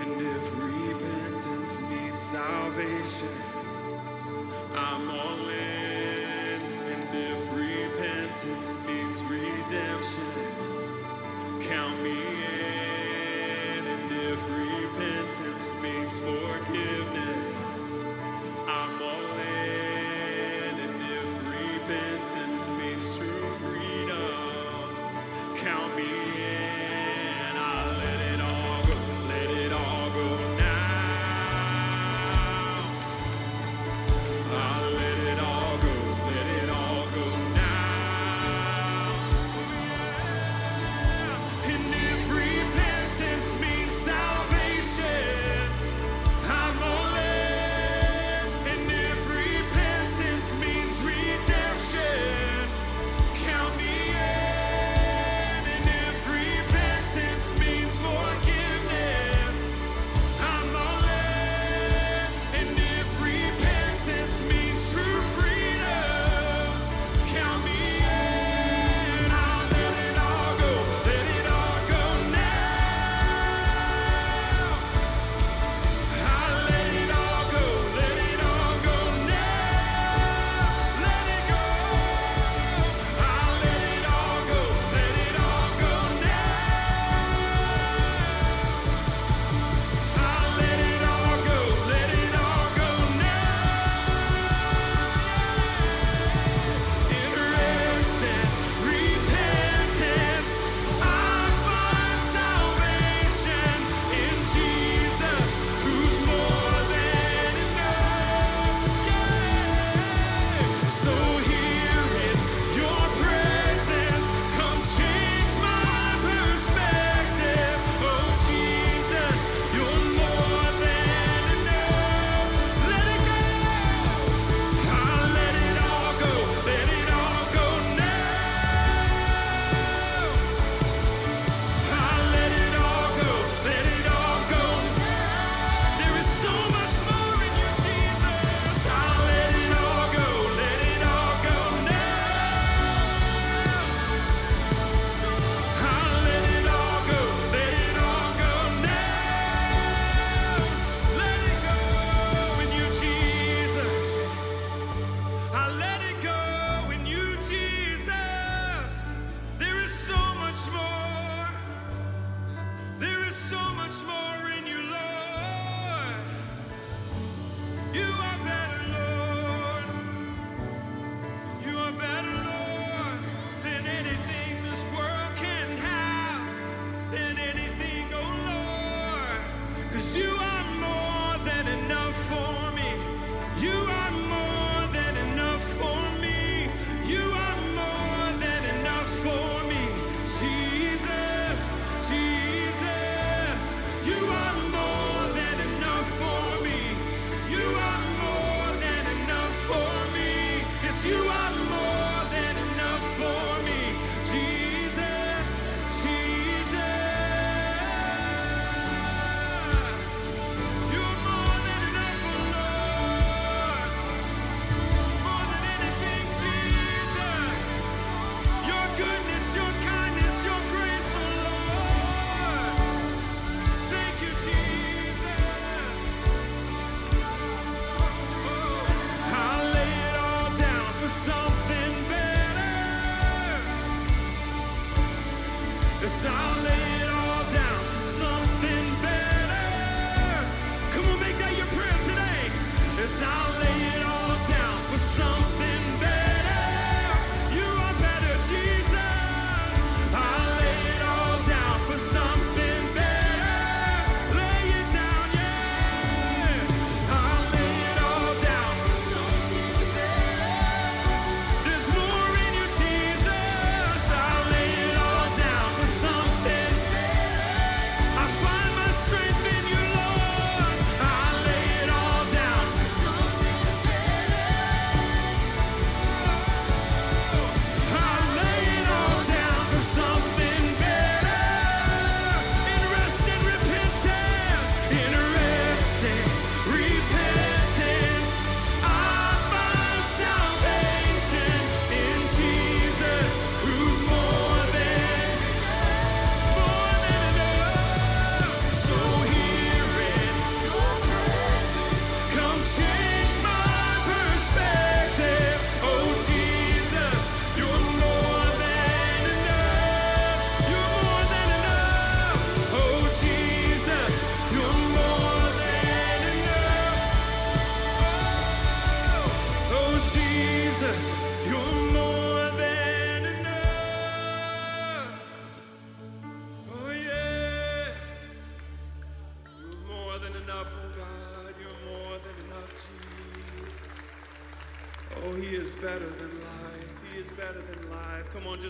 And 0.00 0.20
if 0.20 0.44
repentance 0.56 1.80
means 1.82 2.20
salvation, 2.20 3.36
I'm 4.74 5.10
only 5.10 5.51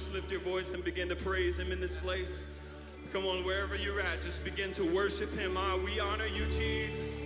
just 0.02 0.14
lift 0.14 0.32
your 0.32 0.40
voice 0.40 0.74
and 0.74 0.82
begin 0.82 1.08
to 1.08 1.14
praise 1.14 1.56
him 1.56 1.70
in 1.70 1.80
this 1.80 1.96
place? 1.96 2.48
Come 3.12 3.24
on, 3.24 3.44
wherever 3.44 3.76
you're 3.76 4.00
at, 4.00 4.20
just 4.20 4.44
begin 4.44 4.72
to 4.72 4.82
worship 4.82 5.32
him. 5.38 5.56
Ah, 5.56 5.78
we 5.84 6.00
honor 6.00 6.26
you, 6.26 6.44
Jesus. 6.46 7.24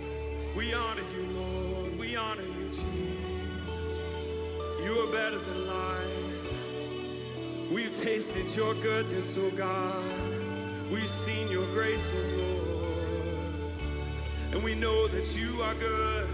We 0.55 0.75
honor 0.75 1.01
you, 1.15 1.23
Lord. 1.29 1.97
We 1.97 2.15
honor 2.15 2.43
you, 2.43 2.67
Jesus. 2.67 4.03
You 4.83 4.93
are 4.99 5.11
better 5.11 5.39
than 5.39 5.65
life. 5.65 6.05
We've 7.71 7.91
tasted 7.91 8.55
your 8.55 8.75
goodness, 8.75 9.35
oh 9.39 9.49
God. 9.49 10.05
We've 10.91 11.09
seen 11.09 11.49
your 11.49 11.65
grace, 11.73 12.11
oh 12.13 12.19
Lord. 12.37 13.73
And 14.51 14.63
we 14.63 14.75
know 14.75 15.07
that 15.07 15.35
you 15.35 15.63
are 15.63 15.73
good 15.73 16.29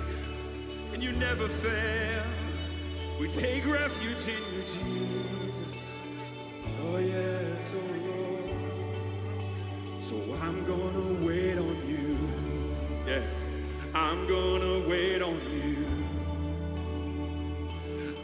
and 0.91 1.01
you 1.01 1.13
never 1.13 1.47
fail. 1.47 2.23
We 3.17 3.29
take 3.29 3.65
refuge 3.65 4.27
in 4.27 4.43
you, 4.53 4.63
Jesus. 4.63 5.92
Oh, 6.85 6.99
yes, 6.99 7.75
oh 7.75 8.07
Lord. 8.07 8.83
So 10.03 10.15
I'm 10.41 10.63
gonna 10.65 11.25
wait 11.25 11.57
on 11.57 11.77
you. 11.87 12.17
Yeah, 13.07 13.23
I'm 13.95 14.27
gonna 14.27 14.87
wait 14.87 15.21
on 15.21 15.39
you. 15.51 15.85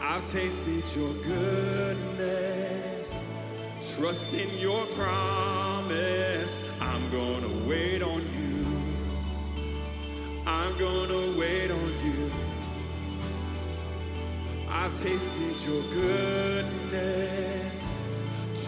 I've 0.01 0.25
tasted 0.25 0.83
your 0.95 1.13
goodness, 1.23 3.21
trust 3.95 4.33
in 4.33 4.57
your 4.59 4.85
promise. 4.87 6.59
I'm 6.81 7.09
gonna 7.11 7.65
wait 7.67 8.01
on 8.01 8.21
you. 8.37 8.65
I'm 10.45 10.77
gonna 10.77 11.37
wait 11.39 11.71
on 11.71 11.93
you. 12.05 12.31
I've 14.69 14.95
tasted 14.95 15.61
your 15.65 15.83
goodness 15.93 17.88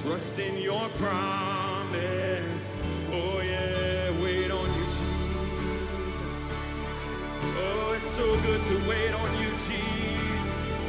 Trust 0.04 0.40
in 0.40 0.58
your 0.58 0.90
promise. 0.96 2.76
Oh, 3.12 3.40
yeah, 3.42 4.10
wait 4.24 4.50
on 4.50 4.68
you, 4.74 4.86
Jesus. 4.86 6.60
Oh, 7.44 7.94
it's 7.94 8.04
so 8.04 8.26
good 8.42 8.64
to 8.64 8.90
wait 8.90 9.14
on 9.14 9.42
you, 9.42 9.50
Jesus. 9.52 10.82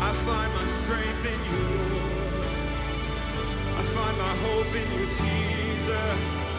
I 0.00 0.12
find 0.12 0.54
my 0.54 0.64
strength 0.64 1.26
in 1.26 1.40
you, 1.50 1.62
Lord. 1.96 2.46
I 3.74 3.82
find 3.82 4.16
my 4.16 4.34
hope 4.46 4.72
in 4.82 4.88
you, 5.00 5.06
Jesus. 5.06 6.50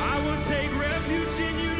I 0.00 0.20
will 0.24 0.40
take 0.40 0.72
refuge 0.80 1.38
in 1.38 1.58
you, 1.60 1.79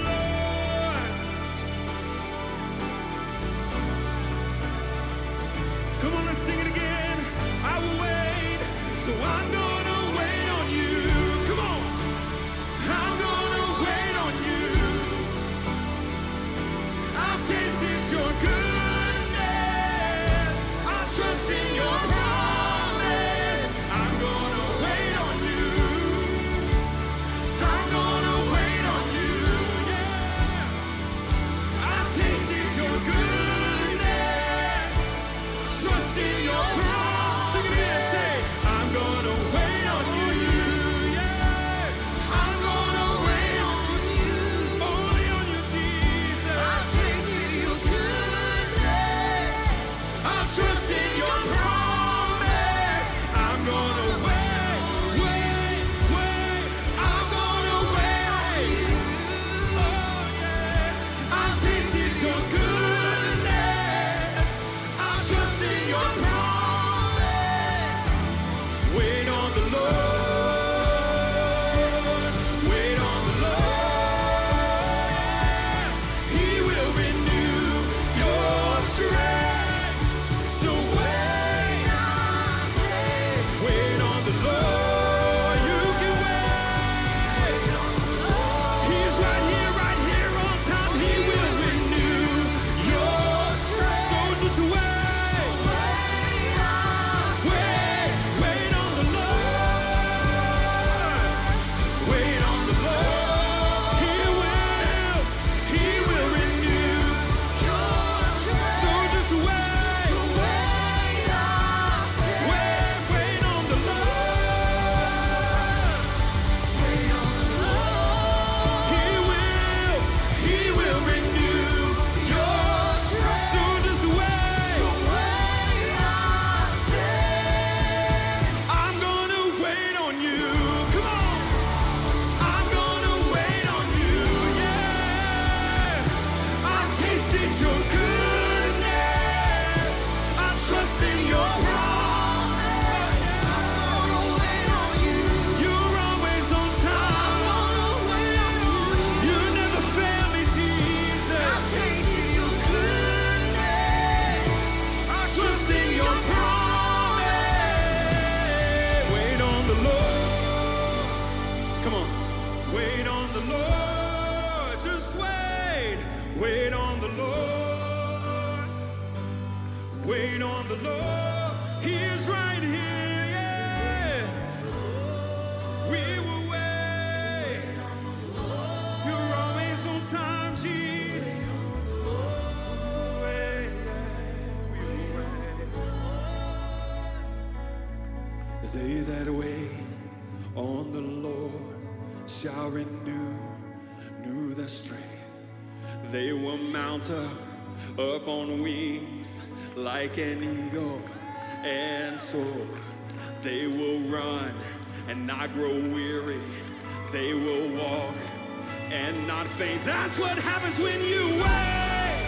faint. 209.61 209.83
That's 209.83 210.19
what 210.19 210.39
happens 210.39 210.79
when 210.79 211.01
you 211.13 211.23
wait. 211.45 212.19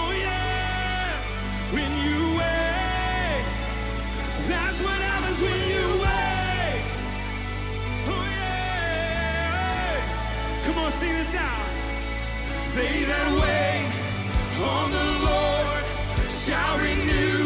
Oh 0.00 0.12
yeah, 0.26 1.14
when 1.70 1.90
you 2.04 2.18
wait. 2.40 3.44
That's 4.50 4.78
what 4.86 5.00
happens 5.10 5.38
when 5.46 5.60
you 5.72 5.84
wait. 6.04 6.82
Oh 8.12 8.24
yeah. 8.40 9.92
Come 10.64 10.78
on, 10.78 10.90
sing 10.90 11.14
this 11.20 11.34
out. 11.36 11.68
They 12.74 13.04
that 13.10 13.28
wait 13.42 13.86
on 14.74 14.86
the 14.98 15.08
Lord 15.30 15.84
shall 16.42 16.74
renew 16.88 17.44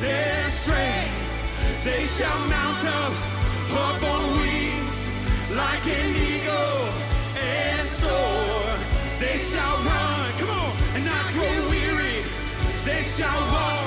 their 0.00 0.50
strength. 0.50 1.14
They 1.84 2.06
shall 2.06 2.40
mount 2.56 2.82
up, 3.00 3.14
up 3.84 4.02
on 4.14 4.22
wings 4.40 4.98
like 5.62 5.86
an 5.86 6.08
eagle 6.16 6.37
They 13.18 13.77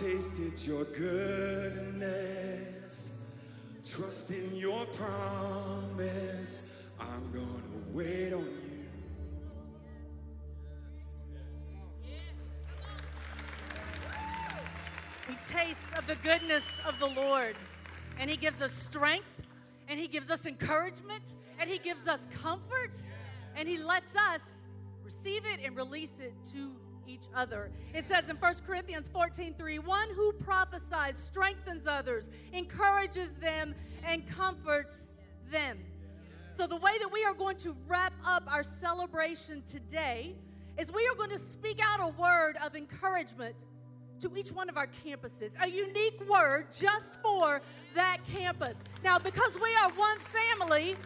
tasted 0.00 0.66
your 0.66 0.84
goodness. 0.84 1.90
Trust 3.84 4.30
in 4.30 4.56
your 4.56 4.86
promise. 4.86 6.70
I'm 6.98 7.30
gonna 7.30 7.84
wait 7.92 8.32
on 8.32 8.40
you. 8.40 8.86
We 15.28 15.34
taste 15.46 15.86
of 15.98 16.06
the 16.06 16.16
goodness 16.16 16.80
of 16.88 16.98
the 16.98 17.08
Lord, 17.08 17.56
and 18.18 18.30
He 18.30 18.38
gives 18.38 18.62
us 18.62 18.72
strength, 18.72 19.46
and 19.86 20.00
He 20.00 20.08
gives 20.08 20.30
us 20.30 20.46
encouragement, 20.46 21.34
and 21.58 21.68
He 21.68 21.76
gives 21.76 22.08
us 22.08 22.26
comfort, 22.42 23.04
and 23.54 23.68
He 23.68 23.76
lets 23.76 24.16
us 24.16 24.68
receive 25.04 25.44
it 25.44 25.60
and 25.62 25.76
release 25.76 26.20
it 26.20 26.32
to 26.52 26.72
each 27.10 27.26
other. 27.34 27.70
It 27.92 28.06
says 28.06 28.30
in 28.30 28.36
1 28.36 28.54
Corinthians 28.66 29.08
14 29.08 29.54
3, 29.54 29.78
one 29.80 30.08
who 30.14 30.32
prophesies 30.32 31.16
strengthens 31.16 31.86
others, 31.86 32.30
encourages 32.52 33.30
them, 33.34 33.74
and 34.04 34.26
comforts 34.28 35.12
them. 35.50 35.78
So, 36.52 36.66
the 36.66 36.76
way 36.76 36.92
that 37.00 37.10
we 37.12 37.24
are 37.24 37.34
going 37.34 37.56
to 37.58 37.74
wrap 37.86 38.12
up 38.26 38.42
our 38.52 38.62
celebration 38.62 39.62
today 39.66 40.34
is 40.78 40.92
we 40.92 41.06
are 41.06 41.16
going 41.16 41.30
to 41.30 41.38
speak 41.38 41.80
out 41.82 42.00
a 42.00 42.08
word 42.20 42.56
of 42.64 42.76
encouragement 42.76 43.54
to 44.20 44.30
each 44.36 44.52
one 44.52 44.68
of 44.68 44.76
our 44.76 44.86
campuses, 44.86 45.52
a 45.62 45.70
unique 45.70 46.20
word 46.28 46.66
just 46.72 47.20
for 47.22 47.62
that 47.94 48.18
campus. 48.26 48.76
Now, 49.02 49.18
because 49.18 49.58
we 49.60 49.74
are 49.82 49.90
one 49.92 50.18
family, 50.18 50.96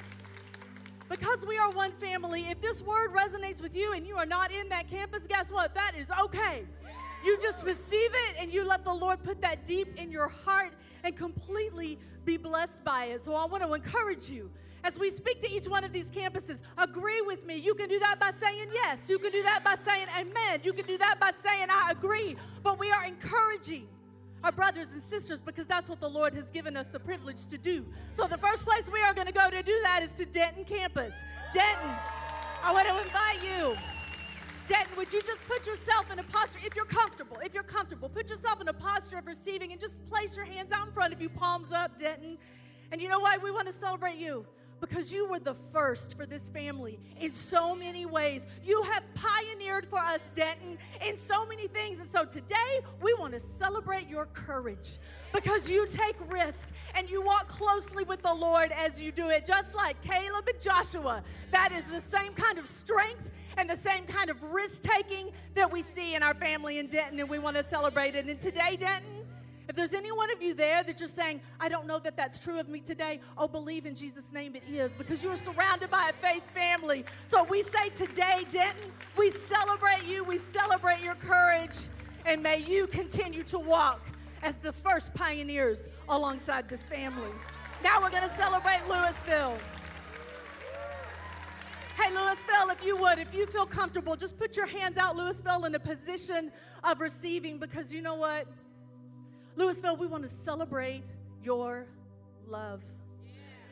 because 1.09 1.47
we 1.47 1.59
are 1.59 1.71
one 1.73 1.93
family, 1.93 2.47
if 2.51 2.61
this 2.61 2.83
word 2.83 3.11
resonates 3.13 3.61
with 3.63 3.77
you 3.77 3.93
and 3.95 4.07
you 4.07 4.17
are 4.17 4.27
not 4.27 4.51
in 4.51 4.69
that 4.71 4.89
campus, 4.89 5.27
guess 5.27 5.51
what? 5.51 5.75
That 5.75 5.93
is 5.99 6.11
okay. 6.25 6.65
You 7.25 7.39
just 7.41 7.65
receive 7.65 8.11
it 8.13 8.37
and 8.39 8.53
you 8.53 8.67
let 8.67 8.85
the 8.85 8.93
Lord 8.93 9.23
put 9.23 9.41
that 9.43 9.65
deep 9.65 9.97
in 9.97 10.11
your 10.11 10.29
heart 10.29 10.73
and 11.05 11.17
completely 11.17 11.99
be 12.25 12.37
blessed 12.37 12.85
by 12.85 13.07
it. 13.07 13.25
So 13.25 13.35
I 13.35 13.47
want 13.47 13.63
to 13.63 13.73
encourage 13.73 14.31
you 14.31 14.51
as 14.85 14.99
we 14.99 15.09
speak 15.09 15.41
to 15.41 15.51
each 15.51 15.67
one 15.67 15.83
of 15.83 15.93
these 15.93 16.11
campuses, 16.11 16.61
agree 16.77 17.23
with 17.23 17.47
me. 17.47 17.57
You 17.57 17.75
can 17.75 17.89
do 17.89 17.99
that 18.01 18.21
by 18.21 18.33
saying 18.37 18.69
yes. 18.73 19.09
You 19.09 19.19
can 19.19 19.33
do 19.33 19.43
that 19.43 19.65
by 19.65 19.77
saying 19.77 20.07
amen. 20.15 20.61
You 20.63 20.75
can 20.75 20.85
do 20.85 20.99
that 20.99 21.19
by 21.19 21.31
saying 21.31 21.69
I 21.71 21.91
agree. 21.91 22.37
But 22.63 22.79
we 22.79 22.91
are 22.91 23.05
encouraging 23.07 23.89
our 24.45 24.53
brothers 24.53 24.93
and 24.93 25.03
sisters 25.03 25.41
because 25.41 25.65
that's 25.65 25.89
what 25.89 26.01
the 26.01 26.09
Lord 26.09 26.35
has 26.35 26.51
given 26.51 26.77
us 26.77 26.89
the 26.89 27.01
privilege 27.01 27.47
to 27.47 27.57
do. 27.57 27.87
So 28.19 28.27
the 28.27 28.37
first 28.37 28.67
place 28.67 28.91
we 28.93 29.01
are 29.01 29.15
going 29.15 29.27
to 29.27 29.33
go 29.33 29.49
to 29.49 29.63
do 29.63 29.75
that 29.85 30.01
is 30.03 30.13
to 30.13 30.27
Denton 30.27 30.65
campus. 30.65 31.15
Denton, 31.55 31.91
I 32.63 32.71
want 32.71 32.87
to 32.87 32.95
invite 33.01 33.43
you. 33.43 33.75
Denton, 34.69 34.97
would 34.99 35.13
you 35.15 35.23
just 35.23 35.43
put 35.49 35.67
yourself 35.67 36.13
in 36.13 36.19
a 36.19 36.23
posture, 36.25 36.59
if 36.63 36.77
you're 36.77 36.85
comfortable, 36.85 37.39
if 37.43 37.55
you're 37.55 37.63
comfortable, 37.63 38.11
put 38.11 38.29
yourself 38.29 38.61
in 38.61 38.69
a 38.69 38.73
posture 38.73 39.17
of 39.17 39.27
receiving 39.27 39.73
and 39.73 39.81
just 39.81 39.99
place 40.11 40.37
your 40.37 40.45
hands 40.45 40.73
out 40.73 40.89
in 40.89 40.93
front 40.93 41.15
of 41.15 41.23
you, 41.23 41.31
palms 41.31 41.73
up, 41.73 41.99
Denton. 41.99 42.37
And 42.93 43.01
you 43.01 43.09
know 43.09 43.21
why 43.21 43.39
we 43.43 43.51
want 43.51 43.67
to 43.67 43.73
celebrate 43.73 44.17
you? 44.17 44.45
Because 44.81 45.13
you 45.13 45.29
were 45.29 45.39
the 45.39 45.55
first 45.55 46.17
for 46.17 46.27
this 46.27 46.51
family 46.51 46.99
in 47.21 47.33
so 47.33 47.75
many 47.75 48.07
ways. 48.07 48.47
You 48.65 48.83
have 48.83 49.03
pioneered 49.15 49.87
for 49.87 49.99
us, 49.99 50.31
Denton, 50.35 50.79
in 51.07 51.17
so 51.17 51.47
many 51.47 51.69
things. 51.69 51.99
And 51.99 52.09
so 52.09 52.25
today, 52.25 52.81
we 53.01 53.15
want 53.19 53.33
to 53.33 53.41
celebrate 53.41 54.09
your 54.09 54.27
courage 54.27 54.99
because 55.33 55.71
you 55.71 55.87
take 55.89 56.17
risk 56.31 56.69
and 56.95 57.09
you 57.09 57.23
walk 57.23 57.49
closely 57.49 58.05
with 58.05 58.23
the 58.23 58.35
Lord 58.35 58.73
as 58.73 59.01
you 59.01 59.11
do 59.11 59.31
it, 59.31 59.45
just 59.47 59.75
like 59.75 60.01
Caleb 60.03 60.49
and 60.49 60.61
Joshua. 60.61 61.23
That 61.51 61.73
is 61.73 61.87
the 61.87 62.01
same 62.01 62.33
kind 62.35 62.59
of 62.59 62.67
strength 62.67 63.31
and 63.57 63.69
the 63.69 63.77
same 63.77 64.05
kind 64.05 64.31
of 64.31 64.43
risk 64.43 64.83
taking 64.83 65.31
that 65.55 65.71
we 65.71 65.83
see 65.83 66.15
in 66.15 66.23
our 66.23 66.35
family 66.35 66.79
in 66.79 66.89
Denton, 66.89 67.21
and 67.21 67.29
we 67.29 67.39
want 67.39 67.57
to 67.57 67.63
celebrate 67.63 68.15
it. 68.15 68.27
And 68.27 68.41
today, 68.41 68.77
Denton, 68.79 69.24
if 69.75 69.79
there's 69.79 69.95
any 69.95 70.13
one 70.13 70.31
of 70.31 70.41
you 70.41 70.55
there 70.55 70.85
that 70.85 71.01
you're 71.01 71.09
saying, 71.09 71.41
I 71.59 71.69
don't 71.69 71.89
know 71.89 71.99
that 71.99 72.17
that's 72.17 72.39
true 72.39 72.61
of 72.61 72.69
me 72.69 72.79
today, 72.79 73.19
oh, 73.37 73.49
believe 73.49 73.87
in 73.87 73.97
Jesus' 73.97 74.33
name 74.33 74.55
it 74.55 74.63
is 74.73 74.93
because 74.93 75.25
you 75.25 75.31
are 75.31 75.37
surrounded 75.37 75.91
by 75.91 76.11
a 76.11 76.13
faith 76.25 76.49
family. 76.51 77.05
So 77.27 77.43
we 77.43 77.63
say 77.63 77.89
today, 77.89 78.47
Denton, 78.49 78.93
we 79.19 79.31
celebrate 79.31 80.05
you, 80.07 80.23
we 80.23 80.37
celebrate 80.37 81.03
your 81.03 81.17
courage, 81.17 81.89
and 82.25 82.41
may 82.41 82.59
you 82.59 82.87
continue 82.87 83.43
to 83.43 83.59
walk 83.59 84.07
as 84.45 84.59
the 84.59 84.73
first 84.73 85.13
pioneers 85.13 85.89
alongside 86.09 86.69
this 86.69 86.87
family. 86.87 87.33
Now 87.83 88.01
we're 88.01 88.11
going 88.11 88.23
to 88.23 88.29
celebrate 88.29 88.79
Lewisville. 88.87 89.59
Hey, 91.97 92.15
Lewisville, 92.15 92.73
if 92.73 92.85
you 92.85 92.97
would, 92.97 93.19
if 93.19 93.35
you 93.35 93.47
feel 93.47 93.67
comfortable, 93.67 94.15
just 94.15 94.39
put 94.39 94.57
your 94.57 94.67
hands 94.67 94.99
out, 94.99 95.17
Lewisville, 95.17 95.67
in 95.67 95.75
a 95.75 95.81
position 95.81 96.53
of 96.85 97.01
receiving 97.01 97.59
because 97.59 97.93
you 97.93 98.03
know 98.03 98.15
what? 98.15 98.47
Lewisville, 99.57 99.99
we 99.99 100.07
want 100.07 100.23
to 100.23 100.29
celebrate 100.29 101.05
your 101.43 101.87
love. 102.47 102.83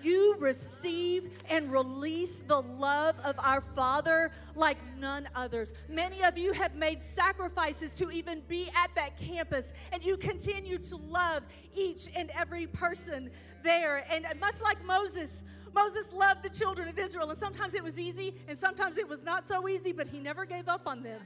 You 0.03 0.37
receive 0.41 1.31
and 1.49 1.71
release 1.71 2.39
the 2.41 2.61
love 2.61 3.17
of 3.25 3.39
our 3.39 3.61
Father 3.61 4.33
like 4.57 4.77
none 4.99 5.29
others. 5.35 5.73
Many 5.89 6.25
of 6.25 6.37
you 6.37 6.53
have 6.53 6.75
made 6.75 7.03
sacrifices 7.03 7.97
to 7.99 8.11
even 8.11 8.43
be 8.49 8.69
at 8.77 8.93
that 8.97 9.17
campus, 9.17 9.73
and 9.93 10.05
you 10.05 10.17
continue 10.17 10.79
to 10.79 10.97
love 10.97 11.45
each 11.77 12.09
and 12.17 12.31
every 12.31 12.67
person 12.67 13.31
there. 13.63 14.05
And 14.11 14.27
much 14.41 14.61
like 14.61 14.85
Moses, 14.85 15.45
Moses 15.73 16.13
loved 16.13 16.43
the 16.43 16.51
children 16.51 16.89
of 16.89 16.99
Israel, 16.99 17.31
and 17.31 17.39
sometimes 17.39 17.75
it 17.75 17.85
was 17.85 18.01
easy, 18.01 18.35
and 18.49 18.59
sometimes 18.59 18.99
it 18.99 19.09
was 19.09 19.23
not 19.23 19.47
so 19.47 19.69
easy, 19.69 19.93
but 19.93 20.09
he 20.09 20.19
never 20.19 20.45
gave 20.45 20.69
up 20.69 20.83
on 20.87 21.05
them. 21.05 21.21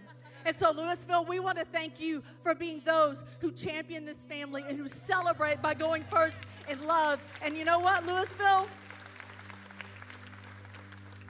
And 0.47 0.55
so, 0.55 0.73
Lewisville, 0.73 1.27
we 1.27 1.41
want 1.41 1.59
to 1.59 1.65
thank 1.65 1.99
you 1.99 2.23
for 2.41 2.55
being 2.55 2.81
those 2.87 3.25
who 3.41 3.51
champion 3.51 4.05
this 4.05 4.19
family 4.19 4.63
and 4.69 4.79
who 4.79 4.87
celebrate 4.87 5.61
by 5.61 5.75
going 5.75 6.05
first 6.05 6.45
in 6.69 6.87
love. 6.87 7.21
And 7.43 7.57
you 7.57 7.65
know 7.65 7.81
what, 7.81 8.07
Lewisville? 8.07 8.69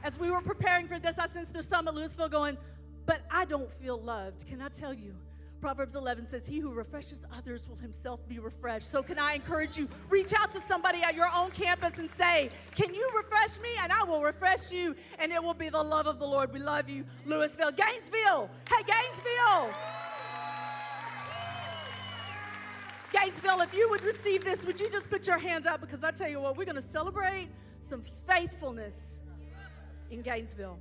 As 0.05 0.19
we 0.19 0.31
were 0.31 0.43
preparing 0.43 0.87
for 0.87 0.99
this, 0.99 1.19
I 1.19 1.29
sensed 1.29 1.55
there's 1.55 1.67
some 1.67 1.89
at 1.89 1.95
Lewisville 1.95 2.31
going, 2.31 2.59
but 3.07 3.23
I 3.31 3.47
don't 3.47 3.73
feel 3.73 3.99
loved. 3.99 4.47
Can 4.47 4.61
I 4.61 4.69
tell 4.69 4.93
you? 4.93 5.15
Proverbs 5.67 5.97
11 5.97 6.29
says, 6.29 6.47
He 6.47 6.61
who 6.61 6.73
refreshes 6.73 7.23
others 7.37 7.69
will 7.69 7.75
himself 7.75 8.21
be 8.29 8.39
refreshed. 8.39 8.89
So, 8.89 9.03
can 9.03 9.19
I 9.19 9.33
encourage 9.33 9.77
you? 9.77 9.89
Reach 10.09 10.33
out 10.39 10.53
to 10.53 10.61
somebody 10.61 11.03
at 11.03 11.17
your 11.17 11.27
own 11.35 11.51
campus 11.51 11.99
and 11.99 12.09
say, 12.09 12.51
Can 12.77 12.95
you 12.95 13.11
refresh 13.17 13.59
me? 13.59 13.71
And 13.83 13.91
I 13.91 14.05
will 14.05 14.23
refresh 14.23 14.71
you, 14.71 14.95
and 15.19 15.33
it 15.33 15.43
will 15.43 15.55
be 15.55 15.69
the 15.69 15.83
love 15.83 16.07
of 16.07 16.21
the 16.21 16.25
Lord. 16.25 16.53
We 16.53 16.61
love 16.61 16.89
you, 16.89 17.05
Lewisville. 17.27 17.77
Gainesville. 17.77 18.49
Hey, 18.69 18.85
Gainesville. 18.87 19.75
Gainesville, 23.13 23.61
if 23.63 23.75
you 23.75 23.91
would 23.91 24.05
receive 24.05 24.45
this, 24.45 24.65
would 24.65 24.79
you 24.79 24.89
just 24.89 25.11
put 25.11 25.27
your 25.27 25.39
hands 25.39 25.67
out? 25.67 25.81
Because 25.81 26.05
I 26.05 26.13
tell 26.13 26.29
you 26.29 26.41
what, 26.41 26.57
we're 26.57 26.65
going 26.65 26.81
to 26.81 26.81
celebrate 26.81 27.49
some 27.81 28.03
faithfulness 28.03 29.19
in 30.13 30.23
Gainesville. 30.23 30.79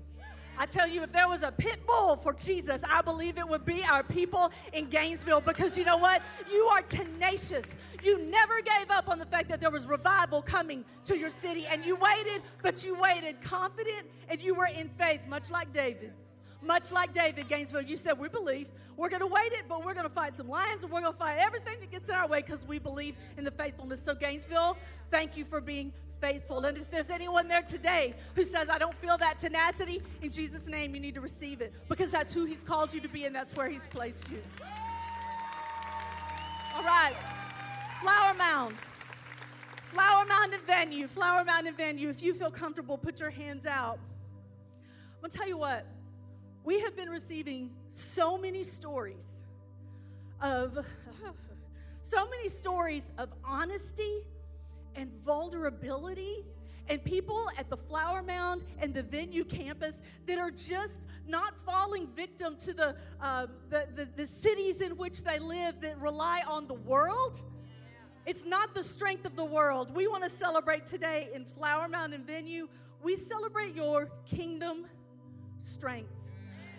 I 0.58 0.66
tell 0.66 0.88
you, 0.88 1.03
if 1.03 1.12
there 1.12 1.28
was 1.28 1.43
a 1.43 1.51
pit 1.51 1.80
bull 1.86 2.16
for 2.16 2.34
Jesus, 2.34 2.82
I 2.89 3.01
believe 3.01 3.38
it 3.38 3.47
would 3.47 3.66
be 3.66 3.84
our 3.84 4.03
people 4.03 4.51
in 4.74 4.86
Gainesville 4.86 5.41
because 5.41 5.78
you 5.78 5.86
know 5.86 5.97
what? 5.97 6.22
You 6.51 6.66
are 6.74 6.82
tenacious. 6.82 7.78
You 8.03 8.24
never 8.26 8.62
gave 8.62 8.91
up 8.91 9.10
on 9.10 9.20
the 9.20 9.26
fact 9.26 9.49
that 9.49 9.60
there 9.60 9.72
was 9.72 9.88
revival 9.88 10.41
coming 10.41 10.86
to 11.06 11.18
your 11.18 11.30
city, 11.30 11.66
and 11.70 11.86
you 11.86 11.95
waited, 11.95 12.41
but 12.62 12.86
you 12.86 12.99
waited 12.99 13.41
confident 13.41 14.08
and 14.30 14.41
you 14.41 14.56
were 14.56 14.68
in 14.68 14.89
faith, 14.89 15.22
much 15.28 15.49
like 15.51 15.72
David. 15.74 16.14
Much 16.66 16.91
like 16.91 17.13
David, 17.13 17.47
Gainesville, 17.47 17.84
you 17.84 17.95
said, 17.95 18.18
We 18.20 18.28
believe. 18.28 18.70
We're 18.97 19.09
going 19.09 19.22
to 19.22 19.28
wait 19.28 19.51
it, 19.51 19.66
but 19.68 19.84
we're 19.84 19.93
going 19.93 20.07
to 20.07 20.13
fight 20.13 20.36
some 20.36 20.47
lions 20.47 20.84
and 20.84 20.91
we're 20.91 21.01
going 21.01 21.11
to 21.11 21.20
fight 21.20 21.38
everything 21.39 21.82
that 21.82 21.91
gets 21.91 22.07
in 22.07 22.16
our 22.16 22.30
way 22.30 22.41
because 22.41 22.66
we 22.66 22.80
believe 22.80 23.18
in 23.38 23.43
the 23.43 23.51
faithfulness. 23.51 24.01
So, 24.01 24.16
Gainesville, 24.16 24.78
thank 25.11 25.36
you 25.36 25.43
for 25.43 25.59
being 25.59 25.91
faithful. 26.22 26.63
And 26.63 26.78
if 26.78 26.89
there's 26.89 27.09
anyone 27.09 27.47
there 27.47 27.61
today 27.61 28.13
who 28.36 28.45
says, 28.45 28.70
I 28.70 28.78
don't 28.78 28.95
feel 28.95 29.18
that 29.18 29.38
tenacity, 29.38 30.01
in 30.22 30.32
Jesus' 30.32 30.68
name, 30.68 30.95
you 30.95 31.01
need 31.01 31.16
to 31.16 31.22
receive 31.22 31.61
it 31.61 31.74
because 31.89 32.09
that's 32.09 32.34
who 32.34 32.45
He's 32.45 32.63
called 32.63 32.93
you 32.93 33.01
to 33.01 33.09
be 33.09 33.26
and 33.26 33.36
that's 33.36 33.55
where 33.55 33.70
He's 33.70 33.88
placed 33.88 34.32
you. 34.32 34.41
All 36.76 36.84
right, 36.84 37.13
Flower 38.01 38.34
Mound. 38.36 38.76
Flower 39.88 40.26
Mound 40.26 40.53
and 40.53 40.63
venue, 40.63 41.07
Flower 41.07 41.45
Mound 41.45 41.68
and 41.68 41.78
venue. 41.78 42.09
If 42.09 42.22
you 42.22 42.34
feel 42.34 42.51
comfortable, 42.51 42.97
put 42.97 43.20
your 43.20 43.30
hands 43.30 43.66
out. 43.66 43.97
I'm 45.16 45.22
gonna 45.22 45.32
tell 45.32 45.47
you 45.47 45.57
what, 45.57 45.86
we 46.66 46.80
have 46.82 46.95
been 46.97 47.09
receiving 47.09 47.70
so 47.89 48.38
many 48.38 48.63
stories 48.63 49.28
of, 50.41 50.74
so 52.01 52.28
many 52.28 52.49
stories 52.49 53.11
of 53.20 53.30
honesty 53.43 54.22
and 54.95 55.11
vulnerability 55.24 56.43
and 56.89 57.03
people 57.03 57.47
at 57.57 57.70
the 57.70 57.78
flower 57.78 58.24
mound 58.24 58.63
and 58.80 58.93
the 58.93 59.03
venue 59.03 59.43
campus 59.43 60.01
that 60.26 60.39
are 60.39 60.51
just 60.51 61.01
not 61.28 61.59
falling 61.59 62.07
victim 62.16 62.55
to 62.57 62.74
the, 62.74 62.95
uh, 63.22 63.47
the, 63.70 63.88
the, 63.95 64.07
the 64.16 64.26
cities 64.26 64.82
in 64.82 64.97
which 64.97 65.24
they 65.24 65.39
live 65.39 65.80
that 65.82 65.99
rely 65.99 66.41
on 66.47 66.68
the 66.68 66.74
world. 66.74 67.41
It's 68.26 68.45
not 68.45 68.74
the 68.74 68.84
strength 68.84 69.26
of 69.26 69.36
the 69.36 69.45
world. 69.45 69.93
We 69.95 70.07
want 70.07 70.24
to 70.24 70.30
celebrate 70.30 70.86
today 70.86 71.30
in 71.34 71.45
Flower 71.45 71.88
Mound 71.88 72.13
and 72.13 72.26
Venue. 72.26 72.68
We 73.03 73.16
celebrate 73.16 73.76
your 73.76 74.09
kingdom 74.26 74.86
strength 75.57 76.11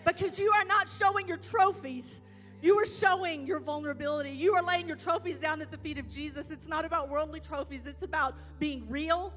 because 0.07 0.39
you 0.39 0.51
are 0.51 0.65
not 0.65 0.89
showing 0.89 1.27
your 1.27 1.37
trophies. 1.37 2.21
You 2.61 2.79
are 2.79 2.85
showing 2.85 3.45
your 3.45 3.59
vulnerability. 3.59 4.31
You 4.31 4.53
are 4.53 4.63
laying 4.63 4.87
your 4.87 4.95
trophies 4.95 5.37
down 5.37 5.61
at 5.61 5.69
the 5.69 5.77
feet 5.77 5.97
of 5.97 6.07
Jesus. 6.07 6.49
It's 6.49 6.67
not 6.67 6.85
about 6.85 7.09
worldly 7.09 7.39
trophies, 7.39 7.85
it's 7.85 8.03
about 8.03 8.35
being 8.57 8.87
real 8.89 9.33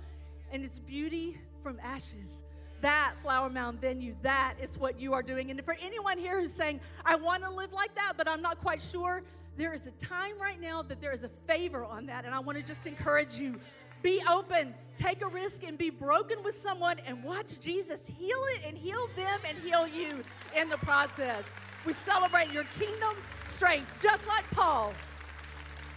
and 0.53 0.65
it's 0.65 0.79
beauty 0.79 1.37
from 1.63 1.79
ashes. 1.83 2.45
That 2.81 3.15
Flower 3.21 3.51
Mound 3.51 3.81
venue, 3.81 4.15
that 4.23 4.55
is 4.61 4.79
what 4.79 4.99
you 4.99 5.13
are 5.13 5.23
doing. 5.23 5.51
And 5.51 5.63
for 5.63 5.77
anyone 5.83 6.17
here 6.17 6.41
who's 6.41 6.53
saying, 6.53 6.81
I 7.05 7.15
want 7.17 7.43
to 7.43 7.51
live 7.51 7.73
like 7.73 7.95
that, 7.97 8.15
but 8.17 8.27
I'm 8.27 8.41
not 8.41 8.59
quite 8.59 8.81
sure, 8.81 9.23
there 9.59 9.75
is 9.75 9.87
a 9.87 9.91
time 9.93 10.41
right 10.41 10.59
now 10.59 10.83
that 10.83 11.01
there 11.01 11.13
is 11.13 11.23
a 11.23 11.29
favor 11.29 11.85
on 11.85 12.07
that. 12.07 12.25
And 12.25 12.35
I 12.35 12.39
want 12.39 12.57
to 12.57 12.65
just 12.65 12.87
encourage 12.87 13.37
you 13.37 13.61
be 14.03 14.23
open, 14.31 14.75
take 14.97 15.23
a 15.23 15.29
risk, 15.29 15.65
and 15.65 15.77
be 15.77 15.91
broken 15.91 16.43
with 16.43 16.57
someone 16.57 16.99
and 17.07 17.23
watch 17.23 17.61
Jesus 17.61 18.01
heal 18.07 18.39
it 18.57 18.63
and 18.67 18.77
heal 18.77 19.09
them 19.17 19.41
and 19.47 19.59
heal 19.59 19.87
you 19.87 20.25
in 20.57 20.69
the 20.69 20.79
process. 20.79 21.45
We 21.85 21.93
celebrate 21.93 22.53
your 22.53 22.65
kingdom 22.79 23.17
strength, 23.47 23.95
just 24.01 24.27
like 24.29 24.49
Paul. 24.51 24.93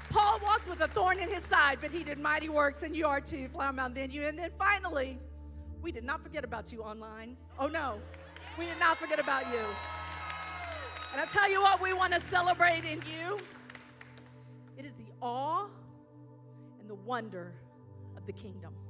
Paul 0.10 0.40
walked 0.44 0.70
with 0.70 0.82
a 0.82 0.88
thorn 0.88 1.20
in 1.20 1.30
his 1.30 1.44
side, 1.44 1.80
but 1.82 1.92
he 1.92 2.04
did 2.04 2.20
mighty 2.20 2.50
works, 2.50 2.84
and 2.84 2.96
you 2.96 3.08
are 3.08 3.20
too, 3.20 3.48
Flower 3.48 3.74
Mound 3.74 3.98
you, 3.98 4.26
And 4.26 4.38
then 4.38 4.52
finally, 4.58 5.18
we 5.82 5.92
did 5.92 6.04
not 6.04 6.22
forget 6.22 6.44
about 6.44 6.72
you 6.72 6.82
online. 6.82 7.36
Oh 7.60 7.68
no, 7.68 8.00
we 8.58 8.66
did 8.66 8.80
not 8.80 8.98
forget 8.98 9.20
about 9.20 9.46
you. 9.52 9.60
And 11.12 11.22
I 11.22 11.26
tell 11.26 11.50
you 11.50 11.62
what, 11.62 11.82
we 11.82 11.94
want 11.94 12.14
to 12.14 12.20
celebrate 12.20 12.86
in 12.86 13.02
you. 13.02 13.40
It 14.78 14.86
is 14.86 14.94
the 14.94 15.06
awe 15.22 15.68
and 16.80 16.90
the 16.90 16.96
wonder 16.96 17.54
the 18.26 18.34
kingdom. 18.34 18.83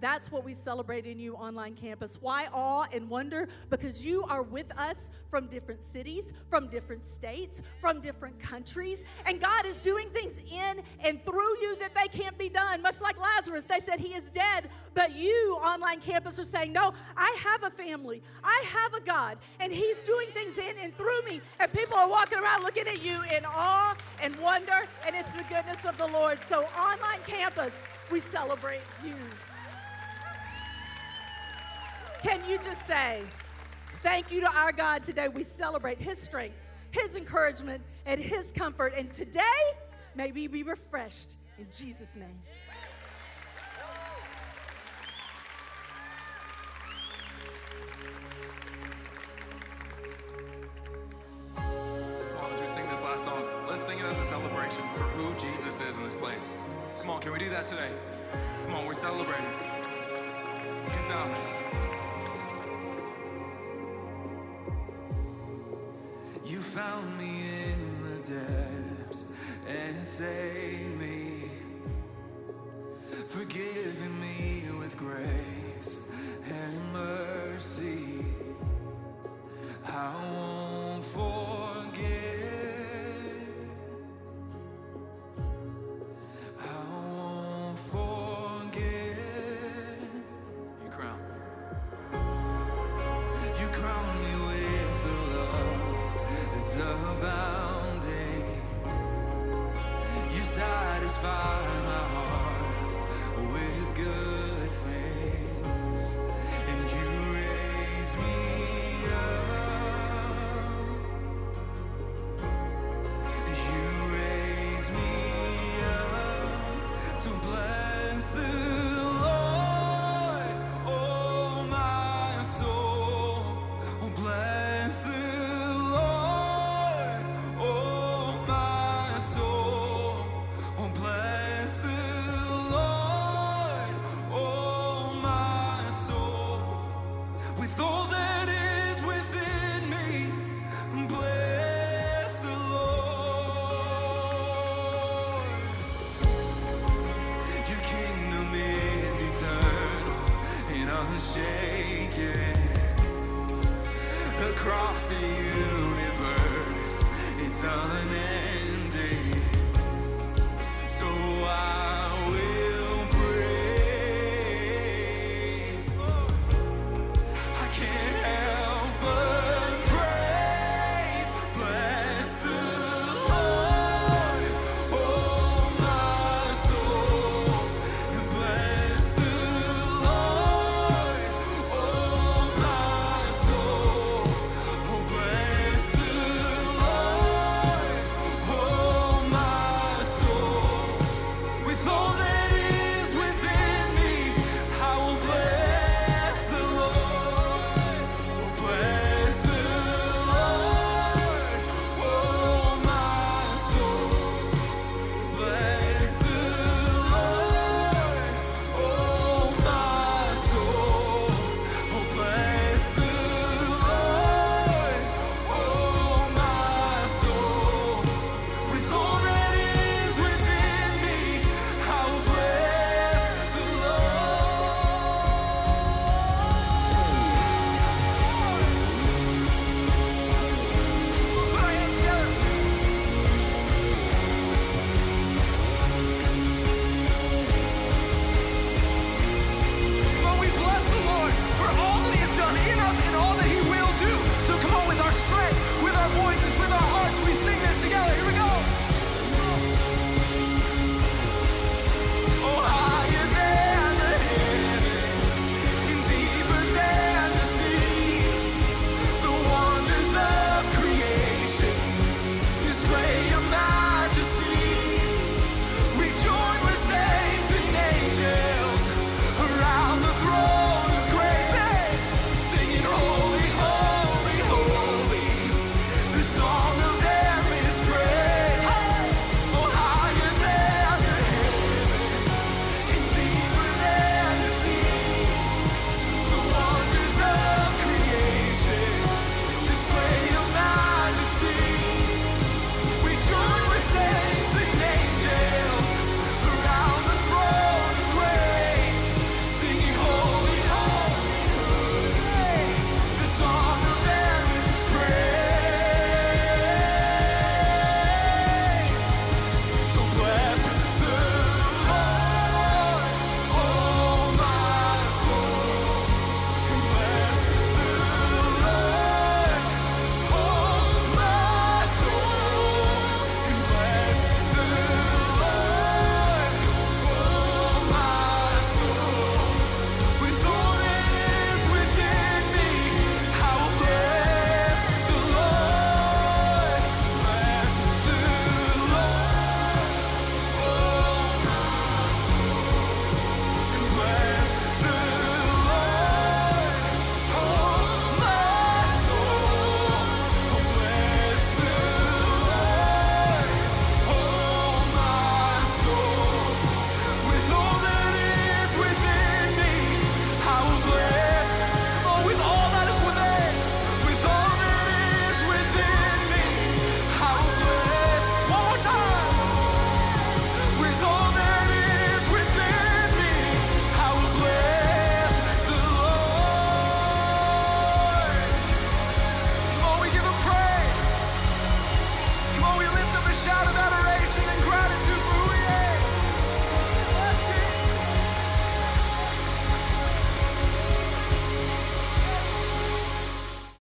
That's 0.00 0.30
what 0.30 0.44
we 0.44 0.52
celebrate 0.52 1.06
in 1.06 1.18
you 1.18 1.34
online 1.34 1.74
campus. 1.74 2.18
Why 2.20 2.48
awe 2.52 2.86
and 2.92 3.08
wonder? 3.08 3.48
Because 3.70 4.04
you 4.04 4.24
are 4.24 4.42
with 4.42 4.70
us 4.78 5.10
from 5.30 5.46
different 5.46 5.82
cities, 5.82 6.32
from 6.48 6.68
different 6.68 7.04
states, 7.04 7.62
from 7.80 8.00
different 8.00 8.38
countries, 8.38 9.04
and 9.26 9.40
God 9.40 9.66
is 9.66 9.82
doing 9.82 10.08
things 10.10 10.40
in 10.50 10.82
and 11.00 11.22
through 11.24 11.60
you 11.60 11.76
that 11.80 11.94
they 11.94 12.06
can't 12.08 12.38
be 12.38 12.48
done. 12.48 12.80
Much 12.80 13.00
like 13.00 13.18
Lazarus, 13.20 13.64
they 13.64 13.80
said 13.80 13.98
he 13.98 14.14
is 14.14 14.30
dead, 14.30 14.70
but 14.94 15.14
you 15.14 15.58
online 15.62 16.00
campus 16.00 16.38
are 16.38 16.44
saying, 16.44 16.72
"No, 16.72 16.94
I 17.16 17.36
have 17.40 17.64
a 17.64 17.70
family. 17.70 18.22
I 18.44 18.64
have 18.68 18.94
a 18.94 19.00
God, 19.00 19.38
and 19.60 19.72
he's 19.72 19.98
doing 20.02 20.28
things 20.28 20.56
in 20.58 20.78
and 20.78 20.96
through 20.96 21.22
me." 21.22 21.40
And 21.58 21.72
people 21.72 21.96
are 21.96 22.08
walking 22.08 22.38
around 22.38 22.62
looking 22.62 22.86
at 22.86 23.02
you 23.02 23.20
in 23.22 23.44
awe 23.44 23.96
and 24.22 24.36
wonder, 24.36 24.86
and 25.04 25.16
it's 25.16 25.32
the 25.32 25.44
goodness 25.44 25.84
of 25.84 25.98
the 25.98 26.06
Lord. 26.06 26.38
So 26.48 26.64
online 26.78 27.22
campus, 27.24 27.72
we 28.10 28.20
celebrate 28.20 28.82
you. 29.04 29.16
Can 32.26 32.40
you 32.50 32.58
just 32.58 32.84
say, 32.88 33.22
Thank 34.02 34.32
you 34.32 34.40
to 34.40 34.50
our 34.52 34.72
God 34.72 35.04
today? 35.04 35.28
We 35.28 35.44
celebrate 35.44 35.98
His 35.98 36.20
strength, 36.20 36.56
His 36.90 37.14
encouragement, 37.14 37.84
and 38.04 38.20
His 38.20 38.50
comfort. 38.50 38.94
And 38.96 39.12
today, 39.12 39.42
may 40.16 40.32
we 40.32 40.48
be 40.48 40.64
refreshed 40.64 41.36
in 41.56 41.66
Jesus' 41.66 42.16
name. 42.16 42.36
So 51.54 51.62
come 51.62 52.44
on, 52.44 52.50
as 52.50 52.60
we 52.60 52.68
sing 52.68 52.88
this 52.90 53.02
last 53.02 53.22
song, 53.22 53.44
let's 53.68 53.84
sing 53.84 54.00
it 54.00 54.04
as 54.04 54.18
a 54.18 54.24
celebration 54.24 54.82
for 54.96 55.04
who 55.14 55.32
Jesus 55.36 55.80
is 55.80 55.96
in 55.96 56.02
this 56.02 56.16
place. 56.16 56.52
Come 56.98 57.08
on, 57.08 57.20
can 57.20 57.30
we 57.30 57.38
do 57.38 57.50
that 57.50 57.68
today? 57.68 57.90
Come 58.64 58.74
on, 58.74 58.84
we're 58.84 58.94
celebrating. 58.94 59.46
You 60.86 61.08
found 61.08 61.32
us. 61.32 61.65
Found 66.76 67.16
me 67.16 67.70
in 67.72 68.02
the 68.04 68.34
depths 68.34 69.24
and 69.66 70.06
saved 70.06 71.00
me, 71.00 71.50
forgiving 73.28 74.20
me 74.20 74.62
with 74.78 74.94
grace 74.98 75.96
and 76.50 76.92
mercy. 76.92 78.05